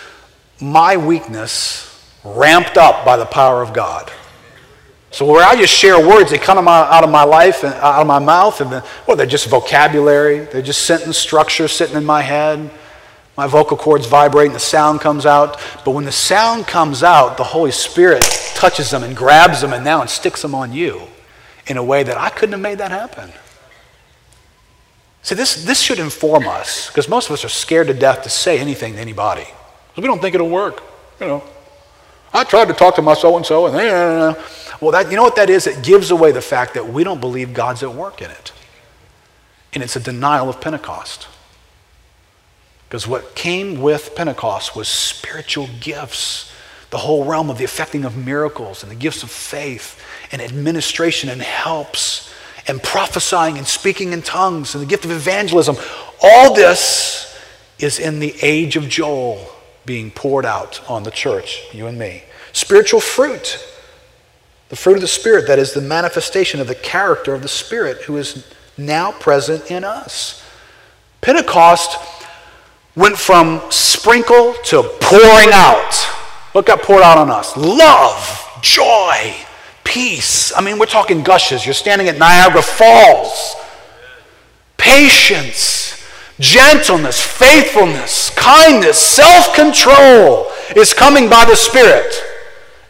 [0.61, 1.91] my weakness
[2.23, 4.11] ramped up by the power of God.
[5.11, 8.07] So where I just share words, they come out of my life and out of
[8.07, 10.39] my mouth, and well, they're just vocabulary.
[10.39, 12.69] They're just sentence structure sitting in my head.
[13.37, 15.59] My vocal cords vibrate and the sound comes out.
[15.83, 18.23] But when the sound comes out, the Holy Spirit
[18.55, 21.01] touches them and grabs them and now and sticks them on you
[21.67, 23.31] in a way that I couldn't have made that happen.
[25.25, 28.29] See, this, this should inform us because most of us are scared to death to
[28.29, 29.47] say anything to anybody.
[29.97, 30.83] We don't think it'll work.
[31.19, 31.43] You know,
[32.31, 34.37] I tried to talk to my so and so, and
[34.79, 35.65] well, that, you know what that is?
[35.65, 38.51] It gives away the fact that we don't believe God's at work in it.
[39.73, 41.27] And it's a denial of Pentecost.
[42.87, 46.51] Because what came with Pentecost was spiritual gifts,
[46.91, 49.99] the whole realm of the effecting of miracles and the gifts of faith
[50.31, 52.31] and administration and helps
[52.67, 55.75] and prophesying and speaking in tongues and the gift of evangelism.
[56.21, 57.37] All this
[57.79, 59.47] is in the age of Joel
[59.85, 62.23] being poured out on the church, you and me.
[62.53, 63.63] Spiritual fruit,
[64.69, 68.01] the fruit of the Spirit, that is the manifestation of the character of the Spirit
[68.03, 70.43] who is now present in us.
[71.21, 71.97] Pentecost
[72.95, 75.93] went from sprinkle to pouring out.
[76.53, 77.55] What got poured out on us?
[77.57, 79.35] Love, joy,
[79.85, 80.53] peace.
[80.53, 81.65] I mean, we're talking gushes.
[81.65, 83.55] You're standing at Niagara Falls.
[84.75, 86.05] Patience,
[86.39, 92.13] gentleness, faithfulness, kindness, self control is coming by the Spirit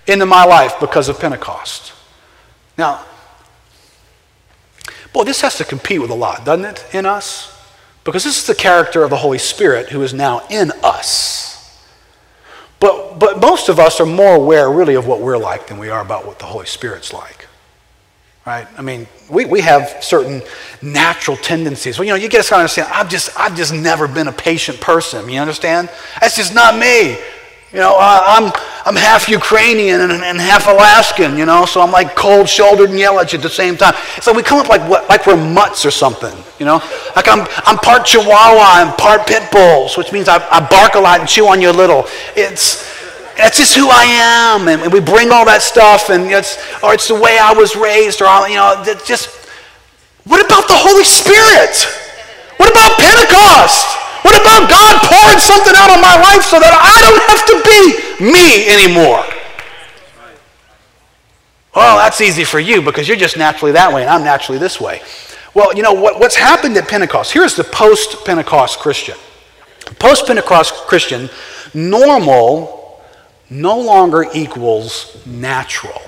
[0.07, 1.93] into my life because of Pentecost.
[2.77, 3.05] Now,
[5.13, 7.51] boy, this has to compete with a lot, doesn't it, in us?
[8.03, 11.54] Because this is the character of the Holy Spirit who is now in us.
[12.79, 15.89] But, but most of us are more aware, really, of what we're like than we
[15.89, 17.47] are about what the Holy Spirit's like.
[18.45, 18.67] Right?
[18.77, 20.43] I mean, we, we have certain
[20.81, 21.97] natural tendencies.
[21.97, 24.79] Well, you know, you get to understand, I've just, I've just never been a patient
[24.79, 25.27] person.
[25.29, 25.89] You understand?
[26.21, 27.13] That's just not me.
[27.71, 28.53] You know, I'm,
[28.85, 32.99] I'm half Ukrainian and, and half Alaskan, you know, so I'm like cold shouldered and
[32.99, 33.95] yell at you at the same time.
[34.21, 36.77] So we come up like, what, like we're mutts or something, you know?
[37.15, 40.99] Like I'm, I'm part Chihuahua and part Pit Bulls, which means I, I bark a
[40.99, 42.05] lot and chew on you a little.
[42.35, 42.85] It's,
[43.35, 44.67] that's just who I am.
[44.67, 47.75] And, and we bring all that stuff, and it's, or it's the way I was
[47.75, 49.33] raised, or, you know, just,
[50.25, 51.73] what about the Holy Spirit?
[52.57, 54.05] What about Pentecost?
[54.25, 57.55] What about God pouring something out on my life so that I don't have to
[57.61, 59.23] be me anymore?
[61.75, 64.81] Well, that's easy for you because you're just naturally that way and I'm naturally this
[64.81, 65.03] way.
[65.53, 67.33] Well, you know what, what's happened at Pentecost?
[67.33, 69.15] Here's the post Pentecost Christian.
[69.99, 71.29] Post Pentecost Christian,
[71.75, 73.03] normal
[73.51, 76.01] no longer equals natural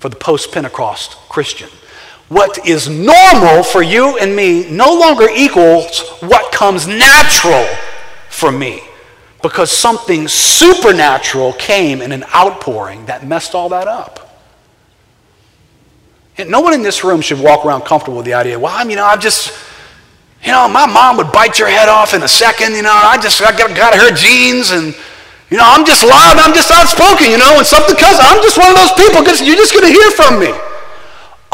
[0.00, 1.68] for the post Pentecost Christian
[2.34, 7.64] what is normal for you and me no longer equals what comes natural
[8.28, 8.80] for me
[9.40, 14.42] because something supernatural came in an outpouring that messed all that up.
[16.36, 18.90] And no one in this room should walk around comfortable with the idea, well, I'm,
[18.90, 19.56] you know, I'm just,
[20.42, 23.16] you know, my mom would bite your head off in a second, you know, I
[23.16, 24.92] just, I got, got her genes and,
[25.50, 28.58] you know, I'm just loud, I'm just outspoken, you know, when something comes, I'm just
[28.58, 30.50] one of those people because you're just going to hear from me.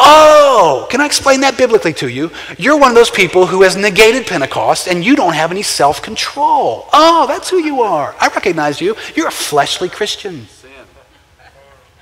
[0.03, 2.31] Oh, can I explain that biblically to you?
[2.57, 6.01] You're one of those people who has negated Pentecost and you don't have any self
[6.01, 6.89] control.
[6.93, 8.15] Oh, that's who you are.
[8.19, 8.97] I recognize you.
[9.15, 10.47] You're a fleshly Christian.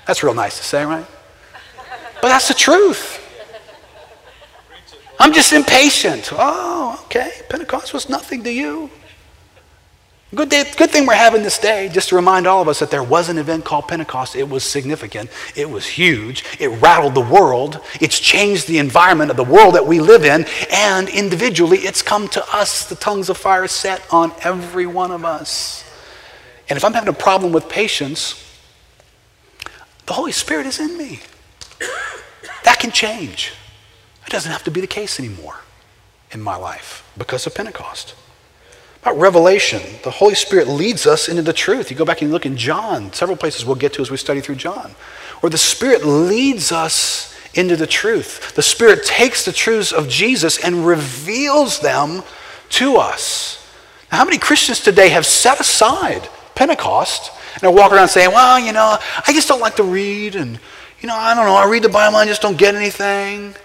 [0.07, 1.05] That's real nice to say, right?
[2.21, 3.17] But that's the truth.
[5.19, 6.29] I'm just impatient.
[6.31, 7.31] Oh, okay.
[7.49, 8.89] Pentecost was nothing to you.
[10.35, 12.91] Good, day, good thing we're having this day just to remind all of us that
[12.91, 14.35] there was an event called Pentecost.
[14.35, 15.31] It was significant.
[15.55, 16.43] It was huge.
[16.59, 17.79] It rattled the world.
[17.99, 20.45] It's changed the environment of the world that we live in.
[20.71, 22.87] And individually, it's come to us.
[22.87, 25.83] The tongues of fire set on every one of us.
[26.69, 28.45] And if I'm having a problem with patience,
[30.05, 31.21] the Holy Spirit is in me.
[32.65, 33.53] That can change.
[34.27, 35.61] It doesn't have to be the case anymore
[36.31, 38.13] in my life because of Pentecost.
[39.01, 41.89] About revelation, the Holy Spirit leads us into the truth.
[41.89, 44.41] You go back and look in John, several places we'll get to as we study
[44.41, 44.93] through John,
[45.39, 48.53] where the Spirit leads us into the truth.
[48.55, 52.23] The Spirit takes the truths of Jesus and reveals them
[52.71, 53.65] to us.
[54.11, 58.59] Now, how many Christians today have set aside Pentecost and are walking around saying, well,
[58.59, 60.59] you know, I just don't like to read, and,
[60.99, 63.55] you know, I don't know, I read the Bible, and I just don't get anything.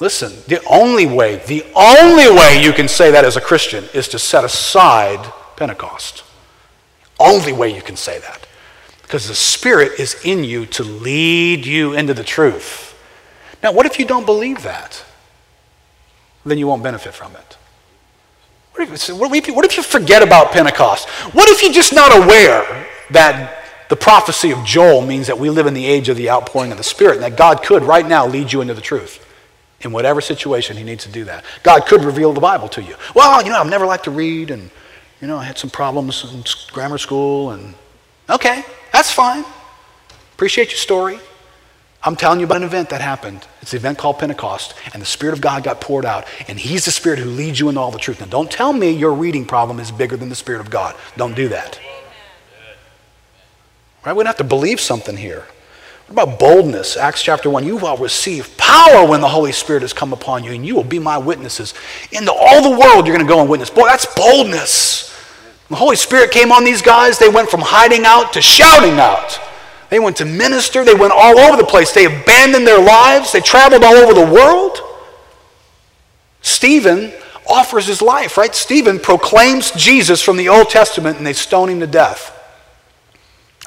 [0.00, 4.08] Listen, the only way, the only way you can say that as a Christian is
[4.08, 6.24] to set aside Pentecost.
[7.18, 8.46] Only way you can say that.
[9.02, 12.98] Because the Spirit is in you to lead you into the truth.
[13.62, 15.04] Now, what if you don't believe that?
[16.46, 17.58] Then you won't benefit from it.
[18.72, 21.10] What if, what if, you, forget about Pentecost?
[21.34, 25.66] What if you're just not aware that the prophecy of Joel means that we live
[25.66, 28.26] in the age of the outpouring of the Spirit and that God could right now
[28.26, 29.26] lead you into the truth?
[29.82, 31.44] In whatever situation he needs to do that.
[31.62, 32.94] God could reveal the Bible to you.
[33.14, 34.70] Well, you know, I've never liked to read, and,
[35.20, 37.74] you know, I had some problems in grammar school, and
[38.28, 39.44] okay, that's fine.
[40.34, 41.18] Appreciate your story.
[42.02, 43.46] I'm telling you about an event that happened.
[43.60, 46.86] It's the event called Pentecost, and the Spirit of God got poured out, and He's
[46.86, 48.20] the Spirit who leads you into all the truth.
[48.20, 50.96] Now, don't tell me your reading problem is bigger than the Spirit of God.
[51.16, 51.78] Don't do that.
[54.04, 54.14] Right?
[54.14, 55.46] We don't have to believe something here.
[56.10, 56.96] What about boldness?
[56.96, 57.64] Acts chapter 1.
[57.64, 60.82] You will receive power when the Holy Spirit has come upon you, and you will
[60.82, 61.72] be my witnesses.
[62.10, 63.70] Into all the world, you're going to go and witness.
[63.70, 65.08] Boy, that's boldness.
[65.68, 68.98] When the Holy Spirit came on these guys, they went from hiding out to shouting
[68.98, 69.38] out.
[69.88, 70.84] They went to minister.
[70.84, 71.92] They went all over the place.
[71.92, 73.30] They abandoned their lives.
[73.30, 74.78] They traveled all over the world.
[76.42, 77.12] Stephen
[77.48, 78.52] offers his life, right?
[78.56, 82.36] Stephen proclaims Jesus from the Old Testament and they stone him to death.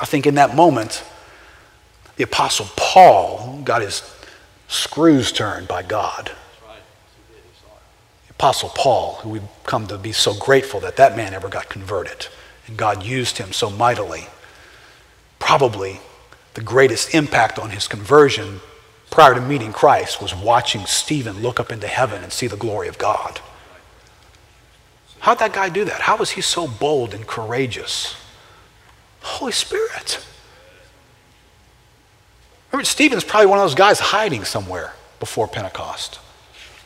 [0.02, 1.06] I think in that moment,
[2.16, 4.02] the Apostle Paul got his
[4.68, 6.32] screws turned by God.
[8.28, 11.70] The Apostle Paul, who we've come to be so grateful that that man ever got
[11.70, 12.28] converted
[12.68, 14.28] and God used him so mightily.
[15.40, 16.00] Probably
[16.54, 18.62] the greatest impact on his conversion
[19.10, 22.88] prior to meeting Christ was watching Stephen look up into heaven and see the glory
[22.88, 23.40] of God.
[25.20, 26.02] How'd that guy do that?
[26.02, 28.16] How was he so bold and courageous?
[29.22, 30.26] Holy Spirit.
[32.74, 36.20] Remember, Stephen's probably one of those guys hiding somewhere before Pentecost.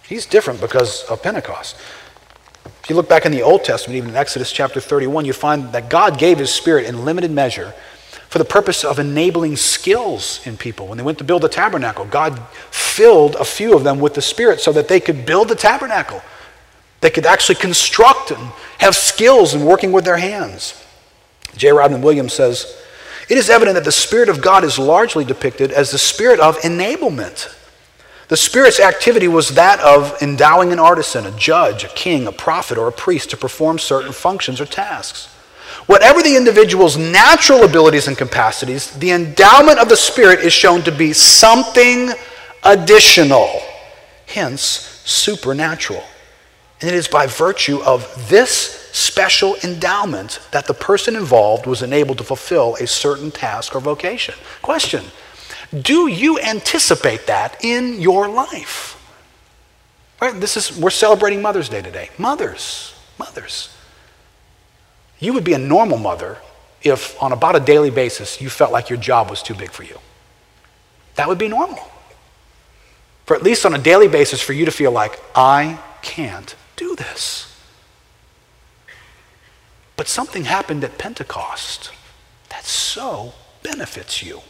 [0.05, 1.77] He's different because of Pentecost.
[2.83, 5.71] If you look back in the Old Testament, even in Exodus chapter 31, you find
[5.71, 7.73] that God gave his spirit in limited measure
[8.27, 10.87] for the purpose of enabling skills in people.
[10.87, 12.37] When they went to build the tabernacle, God
[12.69, 16.21] filled a few of them with the Spirit so that they could build the tabernacle.
[16.99, 20.83] They could actually construct and have skills in working with their hands.
[21.55, 21.71] J.
[21.71, 22.77] Rodman Williams says,
[23.29, 26.57] It is evident that the Spirit of God is largely depicted as the spirit of
[26.59, 27.53] enablement.
[28.29, 32.77] The Spirit's activity was that of endowing an artisan, a judge, a king, a prophet,
[32.77, 35.27] or a priest to perform certain functions or tasks.
[35.87, 40.91] Whatever the individual's natural abilities and capacities, the endowment of the Spirit is shown to
[40.91, 42.11] be something
[42.63, 43.61] additional,
[44.25, 46.03] hence supernatural.
[46.79, 48.49] And it is by virtue of this
[48.91, 54.35] special endowment that the person involved was enabled to fulfill a certain task or vocation.
[54.61, 55.05] Question
[55.81, 58.93] Do you anticipate that in your life?
[60.21, 60.39] Right?
[60.39, 62.09] This is, we're celebrating Mother's Day today.
[62.17, 63.75] Mothers, mothers.
[65.19, 66.37] You would be a normal mother
[66.81, 69.83] if, on about a daily basis, you felt like your job was too big for
[69.83, 69.97] you.
[71.15, 71.91] That would be normal.
[73.25, 76.95] For at least on a daily basis, for you to feel like, I can't do
[76.95, 77.53] this.
[79.97, 81.91] But something happened at Pentecost
[82.49, 84.41] that so benefits you.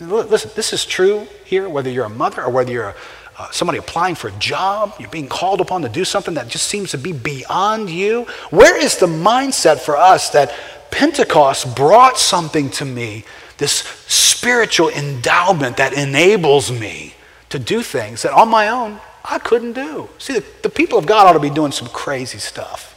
[0.00, 2.94] Listen, this is true here, whether you're a mother or whether you're a,
[3.38, 6.66] uh, somebody applying for a job, you're being called upon to do something that just
[6.66, 8.24] seems to be beyond you.
[8.50, 10.52] Where is the mindset for us that
[10.90, 13.24] Pentecost brought something to me,
[13.58, 13.74] this
[14.08, 17.14] spiritual endowment that enables me
[17.50, 20.08] to do things that on my own I couldn't do?
[20.18, 22.94] See, the, the people of God ought to be doing some crazy stuff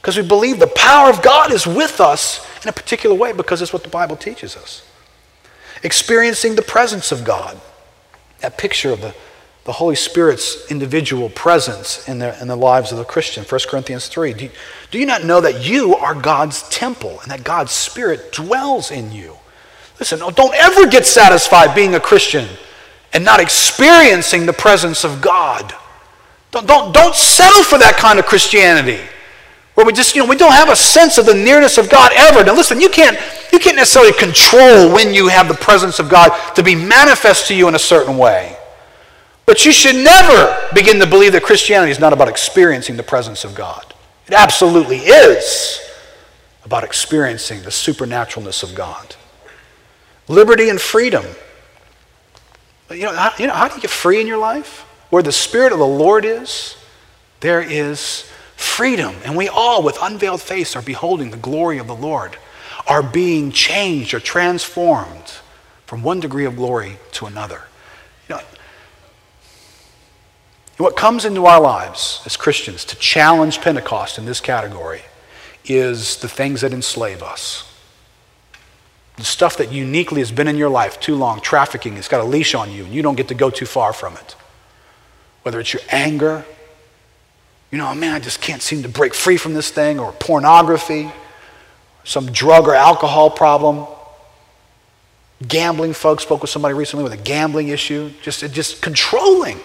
[0.00, 3.62] because we believe the power of God is with us in a particular way because
[3.62, 4.86] it's what the Bible teaches us.
[5.82, 7.60] Experiencing the presence of God,
[8.40, 9.14] that picture of the
[9.68, 13.44] the Holy Spirit's individual presence in the, in the lives of the Christian.
[13.44, 14.32] 1 Corinthians 3.
[14.32, 14.50] Do you,
[14.90, 19.12] do you not know that you are God's temple and that God's Spirit dwells in
[19.12, 19.36] you?
[19.98, 22.48] Listen, don't ever get satisfied being a Christian
[23.12, 25.74] and not experiencing the presence of God.
[26.50, 29.00] Don't, don't, don't settle for that kind of Christianity
[29.74, 32.10] where we just, you know, we don't have a sense of the nearness of God
[32.12, 32.42] ever.
[32.42, 33.16] Now listen, you can't,
[33.52, 37.54] you can't necessarily control when you have the presence of God to be manifest to
[37.54, 38.56] you in a certain way.
[39.46, 43.44] But you should never begin to believe that Christianity is not about experiencing the presence
[43.44, 43.94] of God.
[44.26, 45.80] It absolutely is
[46.64, 49.14] about experiencing the supernaturalness of God.
[50.26, 51.24] Liberty and freedom.
[52.90, 54.80] You know, how, you know, how do you get free in your life?
[55.10, 56.76] Where the Spirit of the Lord is,
[57.40, 59.14] there is freedom.
[59.24, 62.36] And we all, with unveiled face, are beholding the glory of the Lord,
[62.86, 65.38] are being changed or transformed
[65.86, 67.62] from one degree of glory to another.
[68.28, 68.40] You know,
[70.78, 75.02] what comes into our lives as Christians to challenge Pentecost in this category
[75.64, 77.67] is the things that enslave us.
[79.18, 82.24] The stuff that uniquely has been in your life too long, trafficking, it's got a
[82.24, 84.36] leash on you, and you don't get to go too far from it.
[85.42, 86.44] Whether it's your anger,
[87.70, 91.10] you know, man, I just can't seem to break free from this thing, or pornography,
[92.04, 93.86] some drug or alcohol problem.
[95.46, 99.58] Gambling, folks spoke with somebody recently with a gambling issue, just, just controlling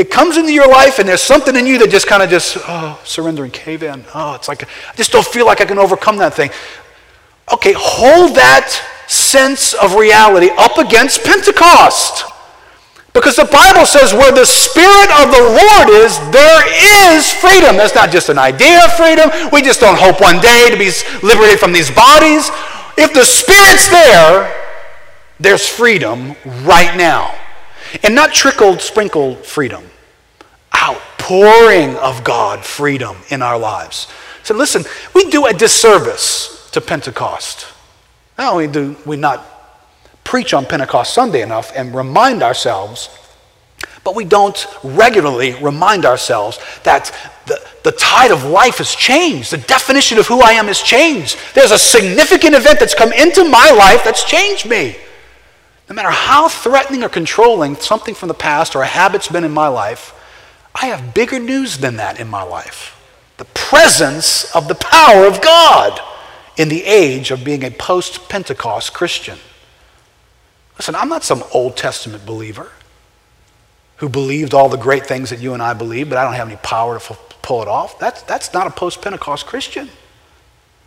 [0.00, 2.56] It comes into your life and there's something in you that just kind of just,
[2.60, 4.02] oh, surrender and cave in.
[4.14, 6.50] Oh, it's like, I just don't feel like I can overcome that thing.
[7.52, 8.70] Okay, hold that
[9.08, 12.24] sense of reality up against Pentecost.
[13.12, 16.62] Because the Bible says where the Spirit of the Lord is, there
[17.18, 17.76] is freedom.
[17.76, 19.30] That's not just an idea of freedom.
[19.52, 20.92] We just don't hope one day to be
[21.26, 22.50] liberated from these bodies.
[22.96, 24.54] If the Spirit's there,
[25.40, 27.34] there's freedom right now.
[28.04, 29.82] And not trickled, sprinkled freedom.
[30.72, 34.06] Outpouring of God freedom in our lives.
[34.44, 34.84] So listen,
[35.16, 37.66] we do a disservice to Pentecost.
[38.38, 39.44] Not only do we not
[40.24, 43.08] preach on Pentecost Sunday enough and remind ourselves,
[44.04, 47.14] but we don't regularly remind ourselves that
[47.46, 49.50] the, the tide of life has changed.
[49.50, 51.36] The definition of who I am has changed.
[51.54, 54.96] There's a significant event that's come into my life that's changed me.
[55.88, 59.52] No matter how threatening or controlling something from the past or a habit's been in
[59.52, 60.14] my life,
[60.74, 62.96] I have bigger news than that in my life.
[63.38, 66.00] The presence of the power of God
[66.60, 69.38] in the age of being a post Pentecost Christian.
[70.76, 72.70] Listen, I'm not some Old Testament believer
[73.96, 76.48] who believed all the great things that you and I believe, but I don't have
[76.48, 77.98] any power to pull it off.
[77.98, 79.88] That's, that's not a post Pentecost Christian.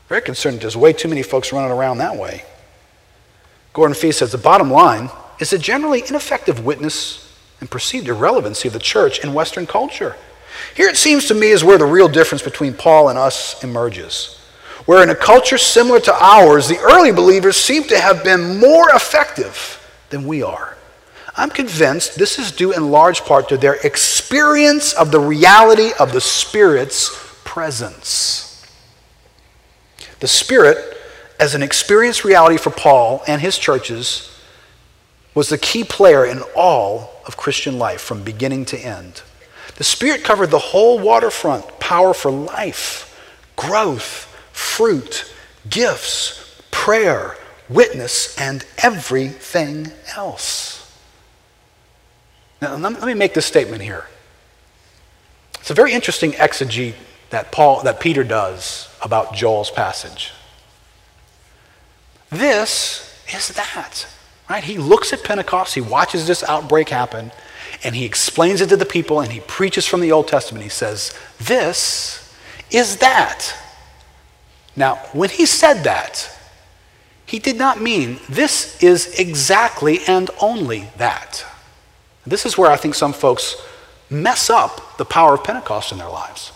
[0.09, 2.43] Very concerned there's way too many folks running around that way.
[3.73, 5.09] Gordon Fee says the bottom line
[5.39, 10.15] is the generally ineffective witness and perceived irrelevancy of the church in Western culture.
[10.75, 14.39] Here it seems to me is where the real difference between Paul and us emerges.
[14.85, 18.89] Where in a culture similar to ours, the early believers seem to have been more
[18.89, 19.79] effective
[20.09, 20.77] than we are.
[21.35, 26.13] I'm convinced this is due in large part to their experience of the reality of
[26.13, 27.11] the Spirit's
[27.43, 28.67] presence.
[30.19, 30.97] The Spirit,
[31.39, 34.29] as an experienced reality for Paul and his churches,
[35.33, 39.23] was the key player in all of Christian life from beginning to end.
[39.77, 43.09] The Spirit covered the whole waterfront power for life,
[43.55, 45.33] growth, fruit,
[45.69, 47.35] gifts, prayer,
[47.67, 50.79] witness, and everything else.
[52.61, 54.05] Now, let me make this statement here.
[55.59, 56.95] It's a very interesting exegete
[57.29, 60.31] that Paul that Peter does about Joel's passage.
[62.29, 64.07] This is that.
[64.49, 64.63] Right?
[64.63, 67.31] He looks at Pentecost, he watches this outbreak happen,
[67.83, 70.63] and he explains it to the people and he preaches from the Old Testament.
[70.63, 72.29] He says, "This
[72.69, 73.53] is that."
[74.75, 76.29] Now, when he said that,
[77.25, 81.45] he did not mean this is exactly and only that.
[82.25, 83.55] This is where I think some folks
[84.09, 86.51] mess up the power of Pentecost in their lives.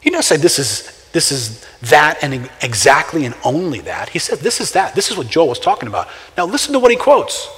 [0.00, 4.10] He doesn't say this is, this is that and exactly and only that.
[4.10, 4.94] He said this is that.
[4.94, 6.08] This is what Joel was talking about.
[6.36, 7.48] Now listen to what he quotes.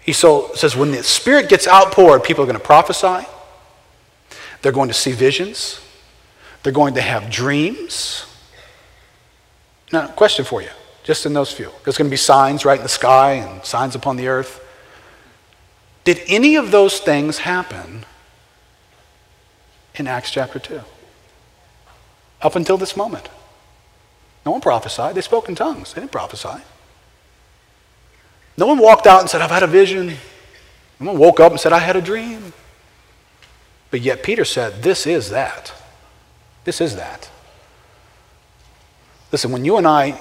[0.00, 3.26] He so, says, when the Spirit gets outpoured, people are going to prophesy.
[4.60, 5.80] They're going to see visions.
[6.62, 8.26] They're going to have dreams.
[9.92, 10.70] Now, question for you,
[11.02, 11.70] just in those few.
[11.84, 14.60] There's going to be signs right in the sky and signs upon the earth.
[16.04, 18.04] Did any of those things happen
[19.94, 20.80] in Acts chapter 2?
[22.42, 23.28] Up until this moment.
[24.44, 25.14] No one prophesied.
[25.14, 25.94] They spoke in tongues.
[25.94, 26.62] They didn't prophesy.
[28.56, 30.14] No one walked out and said, I've had a vision.
[31.00, 32.52] No one woke up and said, I had a dream.
[33.90, 35.72] But yet Peter said, This is that.
[36.64, 37.30] This is that.
[39.34, 40.16] Listen, when you and I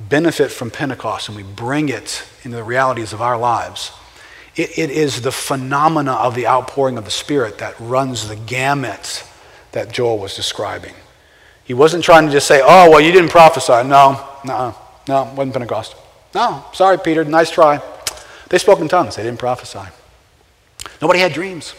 [0.00, 3.92] benefit from Pentecost and we bring it into the realities of our lives,
[4.56, 9.24] it, it is the phenomena of the outpouring of the Spirit that runs the gamut
[9.70, 10.94] that Joel was describing.
[11.62, 13.86] He wasn't trying to just say, oh, well, you didn't prophesy.
[13.88, 14.74] No, no,
[15.06, 15.94] no, wasn't Pentecost.
[16.34, 17.80] No, sorry, Peter, nice try.
[18.48, 19.88] They spoke in tongues, they didn't prophesy.
[21.00, 21.72] Nobody had dreams.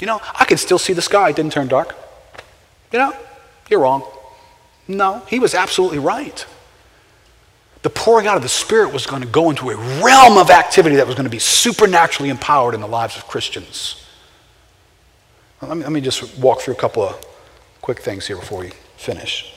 [0.00, 1.96] You know, I could still see the sky, it didn't turn dark.
[2.92, 3.16] You know,
[3.68, 4.04] you're wrong.
[4.90, 6.44] No, he was absolutely right.
[7.82, 10.96] The pouring out of the Spirit was going to go into a realm of activity
[10.96, 14.04] that was going to be supernaturally empowered in the lives of Christians.
[15.62, 17.24] Let me, let me just walk through a couple of
[17.80, 19.54] quick things here before we finish.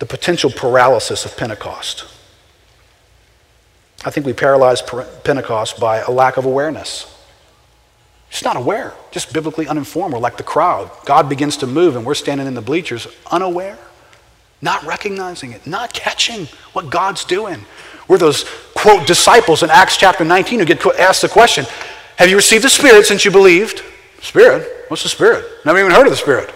[0.00, 2.06] The potential paralysis of Pentecost.
[4.04, 4.82] I think we paralyze
[5.22, 7.14] Pentecost by a lack of awareness.
[8.30, 10.12] Just not aware, just biblically uninformed.
[10.14, 10.90] We're like the crowd.
[11.04, 13.78] God begins to move, and we're standing in the bleachers unaware,
[14.60, 17.64] not recognizing it, not catching what God's doing.
[18.06, 21.66] We're those, quote, disciples in Acts chapter 19 who get asked the question
[22.16, 23.82] Have you received the Spirit since you believed?
[24.20, 24.68] Spirit?
[24.88, 25.44] What's the Spirit?
[25.64, 26.54] Never even heard of the Spirit.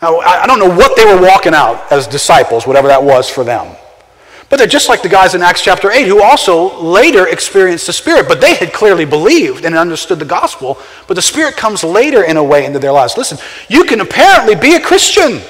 [0.00, 3.42] Now, I don't know what they were walking out as disciples, whatever that was for
[3.42, 3.74] them.
[4.48, 7.92] But they're just like the guys in Acts chapter 8 who also later experienced the
[7.92, 12.22] Spirit, but they had clearly believed and understood the gospel, but the Spirit comes later
[12.22, 13.18] in a way into their lives.
[13.18, 13.38] Listen,
[13.68, 15.42] you can apparently be a Christian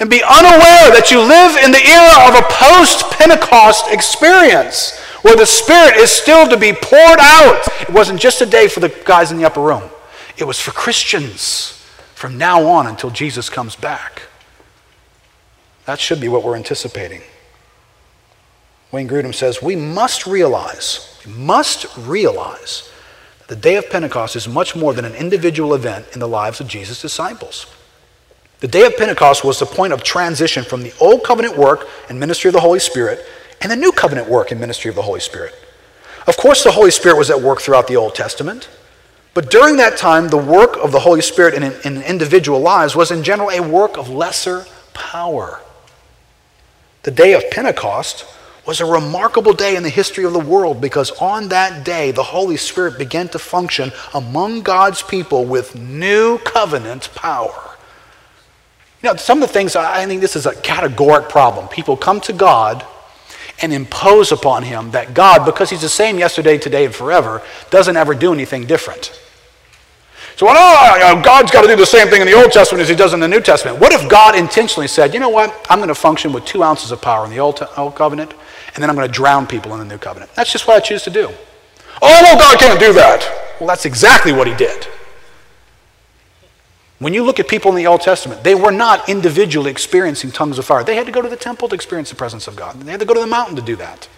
[0.00, 5.36] and be unaware that you live in the era of a post Pentecost experience where
[5.36, 7.62] the Spirit is still to be poured out.
[7.82, 9.82] It wasn't just a day for the guys in the upper room,
[10.38, 11.72] it was for Christians
[12.14, 14.22] from now on until Jesus comes back.
[15.84, 17.20] That should be what we're anticipating.
[18.94, 22.88] Wayne Grudem says, We must realize, we must realize
[23.40, 26.60] that the day of Pentecost is much more than an individual event in the lives
[26.60, 27.66] of Jesus' disciples.
[28.60, 32.20] The day of Pentecost was the point of transition from the old covenant work and
[32.20, 33.26] ministry of the Holy Spirit
[33.60, 35.54] and the new covenant work and ministry of the Holy Spirit.
[36.28, 38.70] Of course, the Holy Spirit was at work throughout the Old Testament,
[39.34, 43.10] but during that time, the work of the Holy Spirit in, in individual lives was
[43.10, 45.60] in general a work of lesser power.
[47.02, 48.24] The day of Pentecost
[48.66, 52.22] was a remarkable day in the history of the world because on that day the
[52.22, 57.76] Holy Spirit began to function among God's people with new covenant power.
[59.02, 61.68] You know, some of the things, I think this is a categoric problem.
[61.68, 62.86] People come to God
[63.60, 67.96] and impose upon him that God, because he's the same yesterday, today, and forever, doesn't
[67.96, 69.20] ever do anything different.
[70.36, 72.96] So, oh, God's got to do the same thing in the Old Testament as he
[72.96, 73.78] does in the New Testament.
[73.78, 76.90] What if God intentionally said, you know what, I'm going to function with two ounces
[76.90, 78.34] of power in the Old, Old Covenant,
[78.74, 80.34] and then I'm going to drown people in the New Covenant?
[80.34, 81.30] That's just what I choose to do.
[82.02, 83.56] Oh, no, God can't do that.
[83.60, 84.86] Well, that's exactly what he did.
[86.98, 90.58] When you look at people in the Old Testament, they were not individually experiencing tongues
[90.58, 90.84] of fire.
[90.84, 92.80] They had to go to the temple to experience the presence of God.
[92.80, 94.08] They had to go to the mountain to do that.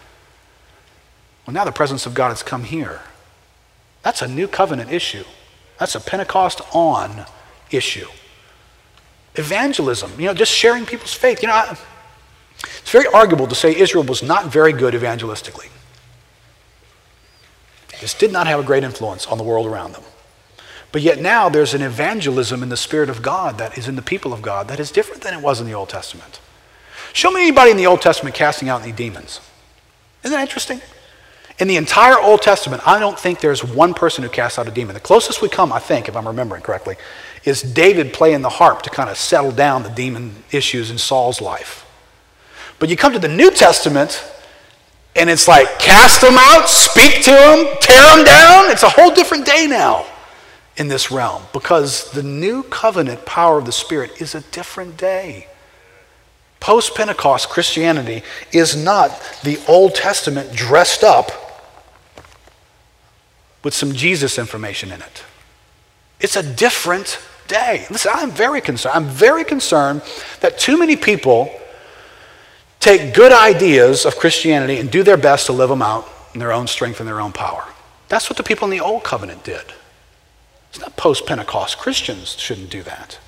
[1.46, 3.00] Well, now the presence of God has come here.
[4.02, 5.24] That's a new covenant issue.
[5.78, 7.26] That's a Pentecost on
[7.70, 8.09] issue.
[9.34, 11.42] Evangelism, you know, just sharing people's faith.
[11.42, 11.76] You know, I,
[12.62, 15.68] it's very arguable to say Israel was not very good evangelistically.
[18.00, 20.02] Just did not have a great influence on the world around them.
[20.92, 24.02] But yet now there's an evangelism in the Spirit of God that is in the
[24.02, 26.40] people of God that is different than it was in the Old Testament.
[27.12, 29.40] Show me anybody in the Old Testament casting out any demons.
[30.22, 30.80] Isn't that interesting?
[31.59, 34.70] In the entire Old Testament, I don't think there's one person who casts out a
[34.70, 34.94] demon.
[34.94, 36.96] The closest we come, I think, if I'm remembering correctly,
[37.44, 41.40] is David playing the harp to kind of settle down the demon issues in Saul's
[41.40, 41.86] life.
[42.79, 44.22] But you come to the New Testament,
[45.14, 48.70] and it's like cast them out, speak to them, tear them down.
[48.70, 50.05] It's a whole different day now
[50.77, 55.47] in this realm because the new covenant power of the Spirit is a different day.
[56.61, 58.22] Post Pentecost Christianity
[58.53, 59.11] is not
[59.43, 61.31] the Old Testament dressed up
[63.62, 65.24] with some Jesus information in it.
[66.20, 67.87] It's a different day.
[67.91, 68.95] Listen, I'm very concerned.
[68.95, 70.03] I'm very concerned
[70.41, 71.51] that too many people
[72.87, 76.53] take good ideas of Christianity and do their best to live them out in their
[76.53, 77.64] own strength and their own power.
[78.09, 79.64] That's what the people in the Old Covenant did.
[80.70, 81.78] It's not post Pentecost.
[81.78, 83.18] Christians shouldn't do that.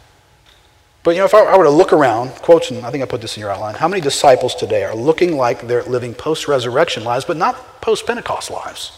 [1.03, 3.21] But you know, if I, were to look around, quotes, and I think I put
[3.21, 7.03] this in your outline, how many disciples today are looking like they're living post resurrection
[7.03, 8.93] lives, but not post Pentecost lives?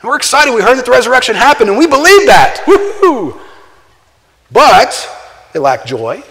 [0.00, 0.54] And we're excited.
[0.54, 2.62] We heard that the resurrection happened, and we believe that.
[2.68, 3.40] Woo-hoo!
[4.52, 5.08] But
[5.52, 6.22] they lack joy,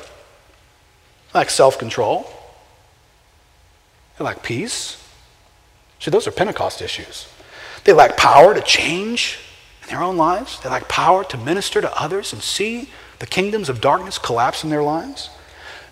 [1.33, 2.29] lack self control,
[4.17, 5.01] they lack peace.
[5.99, 7.27] See, those are Pentecost issues.
[7.83, 9.39] They lack power to change
[9.83, 10.59] in their own lives.
[10.59, 12.89] They lack power to minister to others and see
[13.19, 15.29] the kingdoms of darkness collapse in their lives.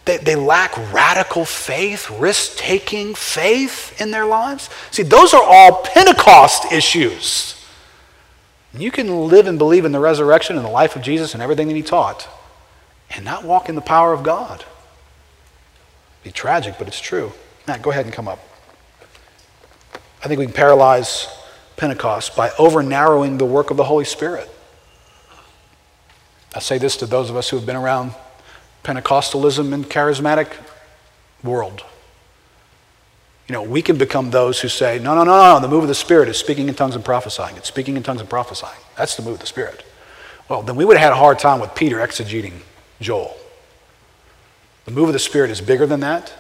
[0.06, 4.70] They, they lack radical faith, risk taking faith in their lives.
[4.90, 7.56] See, those are all Pentecost issues.
[8.74, 11.68] You can live and believe in the resurrection and the life of Jesus and everything
[11.68, 12.28] that he taught
[13.10, 14.62] and not walk in the power of God.
[14.62, 17.34] It'd be tragic, but it's true.
[17.72, 18.40] Matt, go ahead and come up.
[20.22, 21.30] I think we can paralyze
[21.78, 24.50] Pentecost by over narrowing the work of the Holy Spirit.
[26.54, 28.14] I say this to those of us who have been around
[28.84, 30.52] Pentecostalism and charismatic
[31.46, 31.86] world.
[33.48, 35.88] You know, we can become those who say, no, no, no, no, the move of
[35.88, 37.56] the Spirit is speaking in tongues and prophesying.
[37.56, 38.82] It's speaking in tongues and prophesying.
[38.98, 39.86] That's the move of the Spirit.
[40.50, 42.64] Well, then we would have had a hard time with Peter exegeting
[43.00, 43.34] Joel.
[44.84, 46.34] The move of the Spirit is bigger than that.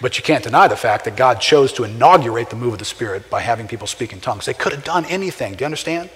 [0.00, 2.84] But you can't deny the fact that God chose to inaugurate the move of the
[2.84, 4.44] Spirit by having people speak in tongues.
[4.46, 5.54] They could have done anything.
[5.54, 6.08] Do you understand?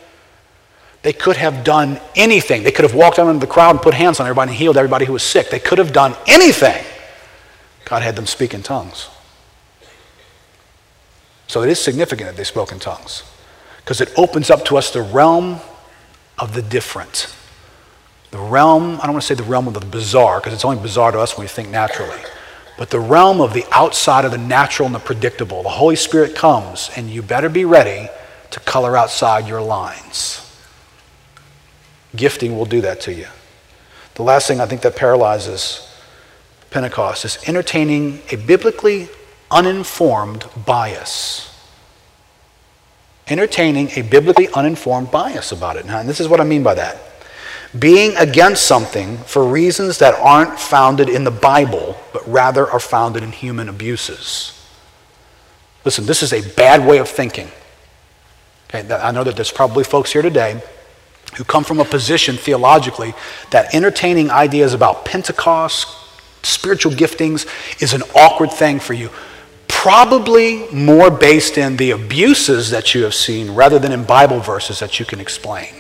[1.03, 2.62] They could have done anything.
[2.62, 4.76] They could have walked out into the crowd and put hands on everybody and healed
[4.76, 5.51] everybody who was sick.
[5.51, 6.85] They could have done anything.
[7.85, 9.09] God had them speak in tongues.
[11.49, 13.24] So it is significant that they spoke in tongues
[13.78, 15.59] because it opens up to us the realm
[16.39, 17.35] of the different.
[18.30, 20.80] The realm, I don't want to say the realm of the bizarre because it's only
[20.80, 22.20] bizarre to us when we think naturally
[22.79, 25.62] but the realm of the outside of the natural and the predictable.
[25.62, 28.09] The Holy Spirit comes, and you better be ready
[28.51, 30.39] to color outside your lines.
[32.14, 33.27] Gifting will do that to you.
[34.14, 35.89] The last thing I think that paralyzes
[36.70, 39.09] Pentecost is entertaining a biblically
[39.51, 41.49] uninformed bias.
[43.29, 45.87] Entertaining a biblically uninformed bias about it.
[45.87, 46.99] Now, and this is what I mean by that.
[47.79, 53.23] Being against something for reasons that aren't founded in the Bible, but rather are founded
[53.23, 54.59] in human abuses.
[55.85, 57.49] Listen, this is a bad way of thinking.
[58.68, 60.62] Okay, I know that there's probably folks here today
[61.37, 63.14] who come from a position theologically
[63.51, 65.89] that entertaining ideas about Pentecost,
[66.43, 67.47] spiritual giftings,
[67.83, 69.11] is an awkward thing for you.
[69.66, 74.79] Probably more based in the abuses that you have seen rather than in Bible verses
[74.81, 75.75] that you can explain.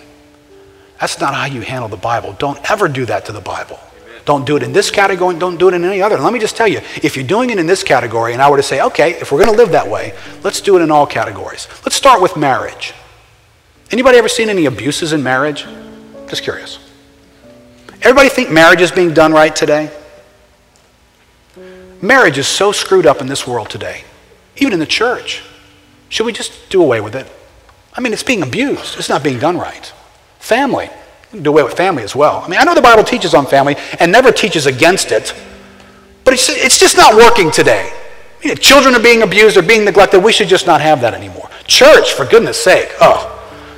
[1.02, 2.36] That's not how you handle the Bible.
[2.38, 3.80] Don't ever do that to the Bible.
[4.24, 6.16] Don't do it in this category, and don't do it in any other.
[6.16, 8.56] let me just tell you, if you're doing it in this category, and I were
[8.56, 11.04] to say, okay, if we're going to live that way, let's do it in all
[11.04, 11.66] categories.
[11.84, 12.94] Let's start with marriage.
[13.90, 15.66] Anybody ever seen any abuses in marriage?
[16.28, 16.78] Just curious.
[18.02, 19.90] Everybody think marriage is being done right today?
[22.00, 24.04] Marriage is so screwed up in this world today,
[24.54, 25.42] even in the church.
[26.10, 27.26] Should we just do away with it?
[27.92, 29.00] I mean, it's being abused.
[29.00, 29.92] It's not being done right.
[30.42, 30.90] Family.
[31.40, 32.42] do away with family as well.
[32.44, 35.32] I mean, I know the Bible teaches on family and never teaches against it,
[36.24, 37.92] but it's, it's just not working today.
[38.42, 40.18] You know, children are being abused or being neglected.
[40.18, 41.48] We should just not have that anymore.
[41.68, 42.90] Church, for goodness sake.
[43.00, 43.28] Oh,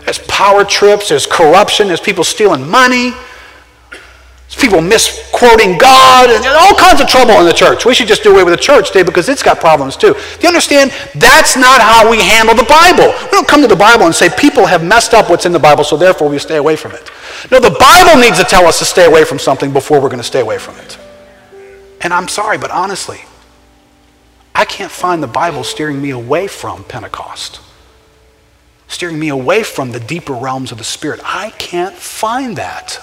[0.07, 3.12] there's power trips, there's corruption, there's people stealing money,
[4.65, 7.85] people misquoting God, and all kinds of trouble in the church.
[7.85, 10.15] We should just do away with the church today because it's got problems too.
[10.15, 10.91] Do you understand?
[11.15, 13.12] That's not how we handle the Bible.
[13.25, 15.59] We don't come to the Bible and say people have messed up what's in the
[15.59, 17.11] Bible, so therefore we stay away from it.
[17.51, 20.19] No, the Bible needs to tell us to stay away from something before we're going
[20.19, 20.99] to stay away from it.
[22.01, 23.21] And I'm sorry, but honestly,
[24.55, 27.61] I can't find the Bible steering me away from Pentecost
[28.87, 31.19] steering me away from the deeper realms of the Spirit.
[31.25, 33.01] I can't find that.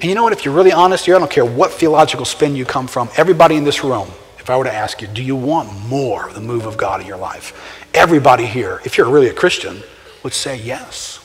[0.00, 0.32] And you know what?
[0.32, 3.56] If you're really honest here, I don't care what theological spin you come from, everybody
[3.56, 6.40] in this room, if I were to ask you, do you want more of the
[6.40, 7.86] move of God in your life?
[7.94, 9.82] Everybody here, if you're really a Christian,
[10.22, 11.18] would say, yes.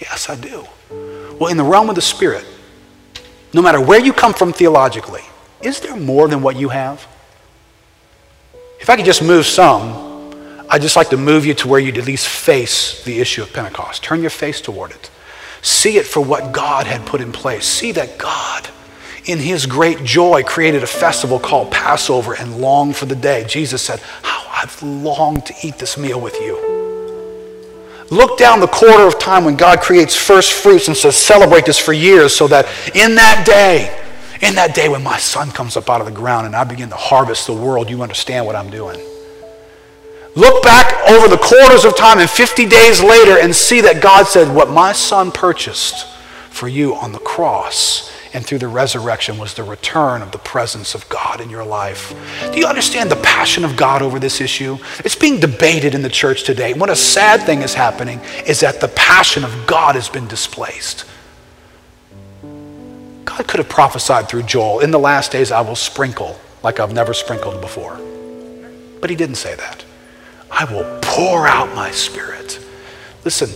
[0.00, 0.64] Yes, I do.
[1.38, 2.44] Well, in the realm of the Spirit,
[3.52, 5.22] no matter where you come from theologically,
[5.60, 7.06] is there more than what you have?
[8.80, 11.98] If I could just move some, I'd just like to move you to where you'd
[11.98, 14.02] at least face the issue of Pentecost.
[14.02, 15.10] Turn your face toward it.
[15.62, 17.66] See it for what God had put in place.
[17.66, 18.68] See that God,
[19.24, 23.44] in his great joy, created a festival called Passover and longed for the day.
[23.48, 26.76] Jesus said, How I've longed to eat this meal with you.
[28.10, 31.78] Look down the quarter of time when God creates first fruits and says, Celebrate this
[31.78, 33.94] for years, so that in that day,
[34.46, 36.88] in that day when my son comes up out of the ground and I begin
[36.90, 38.98] to harvest the world, you understand what I'm doing.
[40.38, 44.28] Look back over the quarters of time and 50 days later and see that God
[44.28, 46.06] said, What my son purchased
[46.48, 50.94] for you on the cross and through the resurrection was the return of the presence
[50.94, 52.14] of God in your life.
[52.52, 54.78] Do you understand the passion of God over this issue?
[55.00, 56.72] It's being debated in the church today.
[56.72, 61.04] What a sad thing is happening is that the passion of God has been displaced.
[63.24, 66.92] God could have prophesied through Joel, in the last days I will sprinkle like I've
[66.92, 67.98] never sprinkled before.
[69.00, 69.84] But he didn't say that.
[70.50, 72.58] I will pour out my spirit.
[73.24, 73.50] Listen,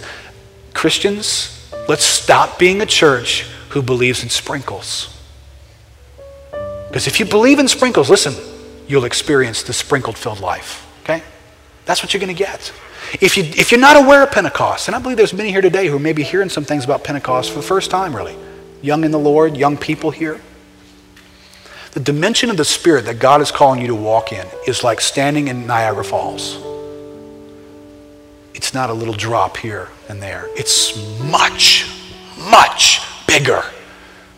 [0.74, 5.09] Christians, let's stop being a church who believes in sprinkles.
[6.88, 8.34] Because if you believe in sprinkles, listen,
[8.86, 10.86] you'll experience the sprinkled filled life.
[11.03, 11.22] Okay?
[11.86, 12.72] That's what you're going to get.
[13.20, 15.88] If, you, if you're not aware of Pentecost, and I believe there's many here today
[15.88, 18.36] who may be hearing some things about Pentecost for the first time, really,
[18.82, 20.40] young in the Lord, young people here.
[21.93, 25.01] The dimension of the Spirit that God is calling you to walk in is like
[25.01, 26.71] standing in Niagara Falls.
[28.62, 30.46] It's not a little drop here and there.
[30.56, 31.84] It's much,
[32.48, 33.60] much bigger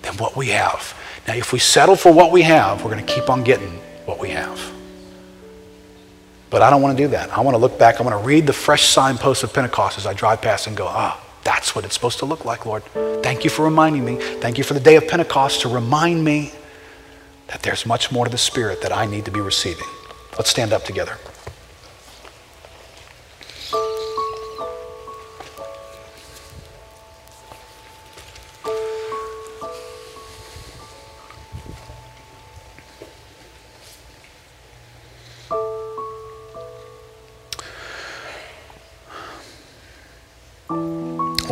[0.01, 0.97] than what we have.
[1.29, 3.69] Now, if we settle for what we have, we're going to keep on getting
[4.07, 4.59] what we have.
[6.49, 7.37] But I don't want to do that.
[7.37, 8.01] I want to look back.
[8.01, 10.87] I want to read the fresh signposts of Pentecost as I drive past and go,
[10.89, 12.83] ah, that's what it's supposed to look like, Lord.
[13.23, 14.17] Thank you for reminding me.
[14.17, 16.51] Thank you for the day of Pentecost to remind me
[17.49, 19.87] that there's much more to the Spirit that I need to be receiving.
[20.39, 21.19] Let's stand up together.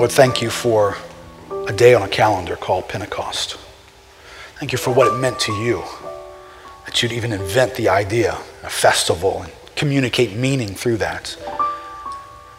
[0.02, 0.96] Lord, thank you for
[1.68, 3.56] a day on a calendar called Pentecost.
[4.58, 5.84] Thank you for what it meant to you
[6.86, 11.36] that you'd even invent the idea, a festival, and communicate meaning through that.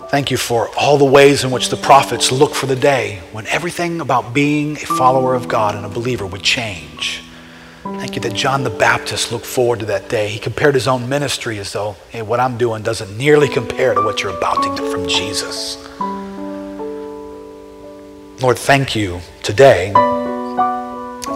[0.08, 3.46] Thank you for all the ways in which the prophets look for the day when
[3.48, 7.26] everything about being a follower of God and a believer would change.
[7.84, 10.30] Thank you that John the Baptist looked forward to that day.
[10.30, 14.02] He compared his own ministry as though, hey, what I'm doing doesn't nearly compare to
[14.02, 15.76] what you're about to get from Jesus.
[18.42, 19.92] Lord, thank you today,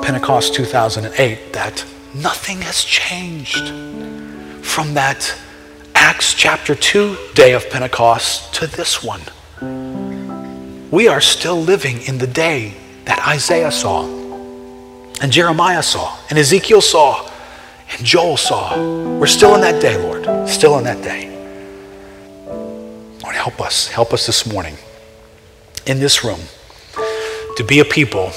[0.01, 3.69] Pentecost 2008, that nothing has changed
[4.65, 5.33] from that
[5.95, 9.21] Acts chapter 2 day of Pentecost to this one.
[10.91, 12.73] We are still living in the day
[13.05, 14.03] that Isaiah saw,
[15.21, 17.29] and Jeremiah saw, and Ezekiel saw,
[17.91, 18.75] and Joel saw.
[19.17, 20.49] We're still in that day, Lord.
[20.49, 21.29] Still in that day.
[23.23, 23.87] Lord, help us.
[23.87, 24.75] Help us this morning
[25.85, 26.39] in this room
[27.57, 28.29] to be a people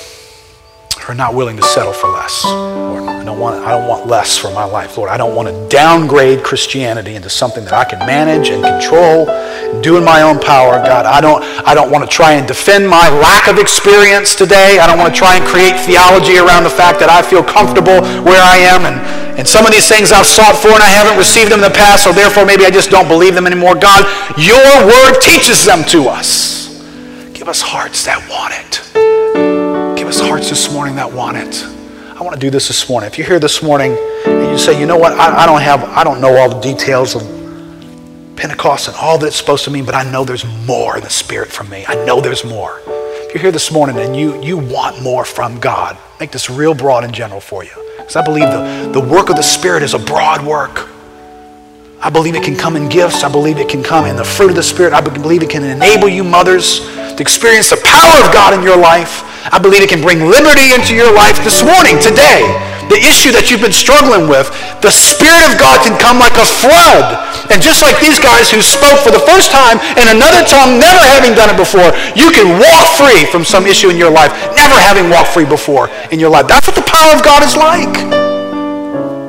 [0.97, 2.43] who are not willing to settle for less.
[2.45, 4.97] Lord, I don't want, I don't want less for my life.
[4.97, 9.29] Lord, I don't want to downgrade Christianity into something that I can manage and control
[9.29, 10.81] and do in my own power.
[10.81, 14.79] God, I don't, I don't want to try and defend my lack of experience today.
[14.81, 18.01] I don't want to try and create theology around the fact that I feel comfortable
[18.25, 19.05] where I am and,
[19.37, 21.77] and some of these things I've sought for and I haven't received them in the
[21.77, 23.77] past, so therefore maybe I just don't believe them anymore.
[23.77, 24.09] God,
[24.41, 26.70] your word teaches them to us.
[27.51, 29.99] Us hearts that want it.
[29.99, 31.65] Give us hearts this morning that want it.
[32.17, 33.09] I want to do this this morning.
[33.09, 35.83] If you're here this morning and you say, you know what, I, I don't have,
[35.83, 37.23] I don't know all the details of
[38.37, 41.11] Pentecost and all that it's supposed to mean, but I know there's more in the
[41.11, 41.85] Spirit from me.
[41.89, 42.81] I know there's more.
[42.87, 46.73] If you're here this morning and you, you want more from God, make this real
[46.73, 47.73] broad and general for you.
[47.97, 50.89] Because I believe the, the work of the Spirit is a broad work.
[52.01, 53.21] I believe it can come in gifts.
[53.25, 54.97] I believe it can come in the fruit of the Spirit.
[54.97, 58.81] I believe it can enable you, mothers, to experience the power of God in your
[58.81, 59.21] life.
[59.53, 62.41] I believe it can bring liberty into your life this morning, today.
[62.89, 64.49] The issue that you've been struggling with,
[64.81, 67.21] the Spirit of God can come like a flood.
[67.53, 71.05] And just like these guys who spoke for the first time in another tongue, never
[71.05, 74.77] having done it before, you can walk free from some issue in your life, never
[74.81, 76.49] having walked free before in your life.
[76.49, 78.20] That's what the power of God is like.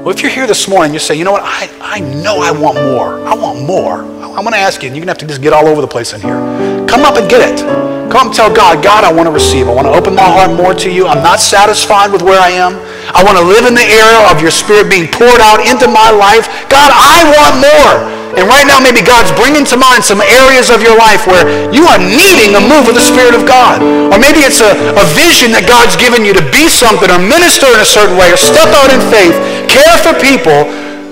[0.02, 2.49] Well, if you're here this morning, you say, you know what, I, I know I
[2.49, 3.22] want more.
[3.22, 4.02] I want more.
[4.02, 5.80] I'm going to ask you, and you're going to have to just get all over
[5.80, 6.41] the place in here.
[6.89, 7.62] Come up and get it.
[8.10, 9.70] Come tell God, God, I want to receive.
[9.70, 11.06] I want to open my heart more to you.
[11.06, 12.82] I'm not satisfied with where I am.
[13.14, 16.10] I want to live in the era of your spirit being poured out into my
[16.10, 16.49] life.
[16.66, 18.20] God, I want more.
[18.38, 21.84] And right now, maybe God's bringing to mind some areas of your life where you
[21.88, 23.84] are needing a move of the Spirit of God.
[23.84, 27.67] Or maybe it's a, a vision that God's given you to be something or minister
[27.67, 29.36] in a certain way or step out in faith,
[29.67, 30.63] care for people,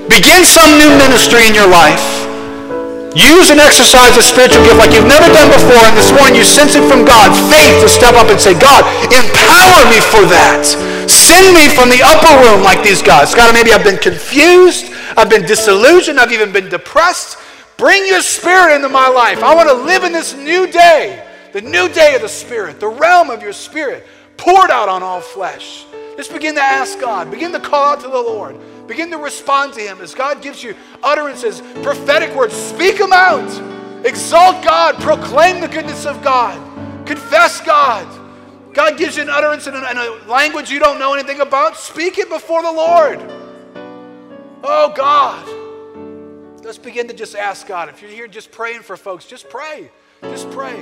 [0.08, 2.02] begin some new ministry in your life.
[3.18, 6.46] Use and exercise a spiritual gift like you've never done before, and this morning you
[6.46, 7.34] sense it from God.
[7.50, 10.89] Faith to step up and say, God, empower me for that.
[11.10, 13.34] Send me from the upper room like these guys.
[13.34, 14.94] God, maybe I've been confused.
[15.18, 16.20] I've been disillusioned.
[16.20, 17.38] I've even been depressed.
[17.78, 19.42] Bring your spirit into my life.
[19.42, 22.88] I want to live in this new day, the new day of the spirit, the
[22.88, 24.06] realm of your spirit
[24.38, 25.86] poured out on all flesh.
[26.16, 27.32] Just begin to ask God.
[27.32, 28.58] Begin to call out to the Lord.
[28.88, 32.54] Begin to respond to Him as God gives you utterances, prophetic words.
[32.54, 33.50] Speak them out.
[34.06, 34.96] Exalt God.
[34.96, 36.60] Proclaim the goodness of God.
[37.08, 38.19] Confess God.
[38.80, 41.76] God gives you an utterance in a, language you don't know anything about.
[41.76, 43.20] Speak it before the Lord.
[44.64, 46.64] Oh, God.
[46.64, 47.90] Let's begin to just ask God.
[47.90, 49.92] If you're here just praying for folks, just pray.
[50.22, 50.80] Just pray.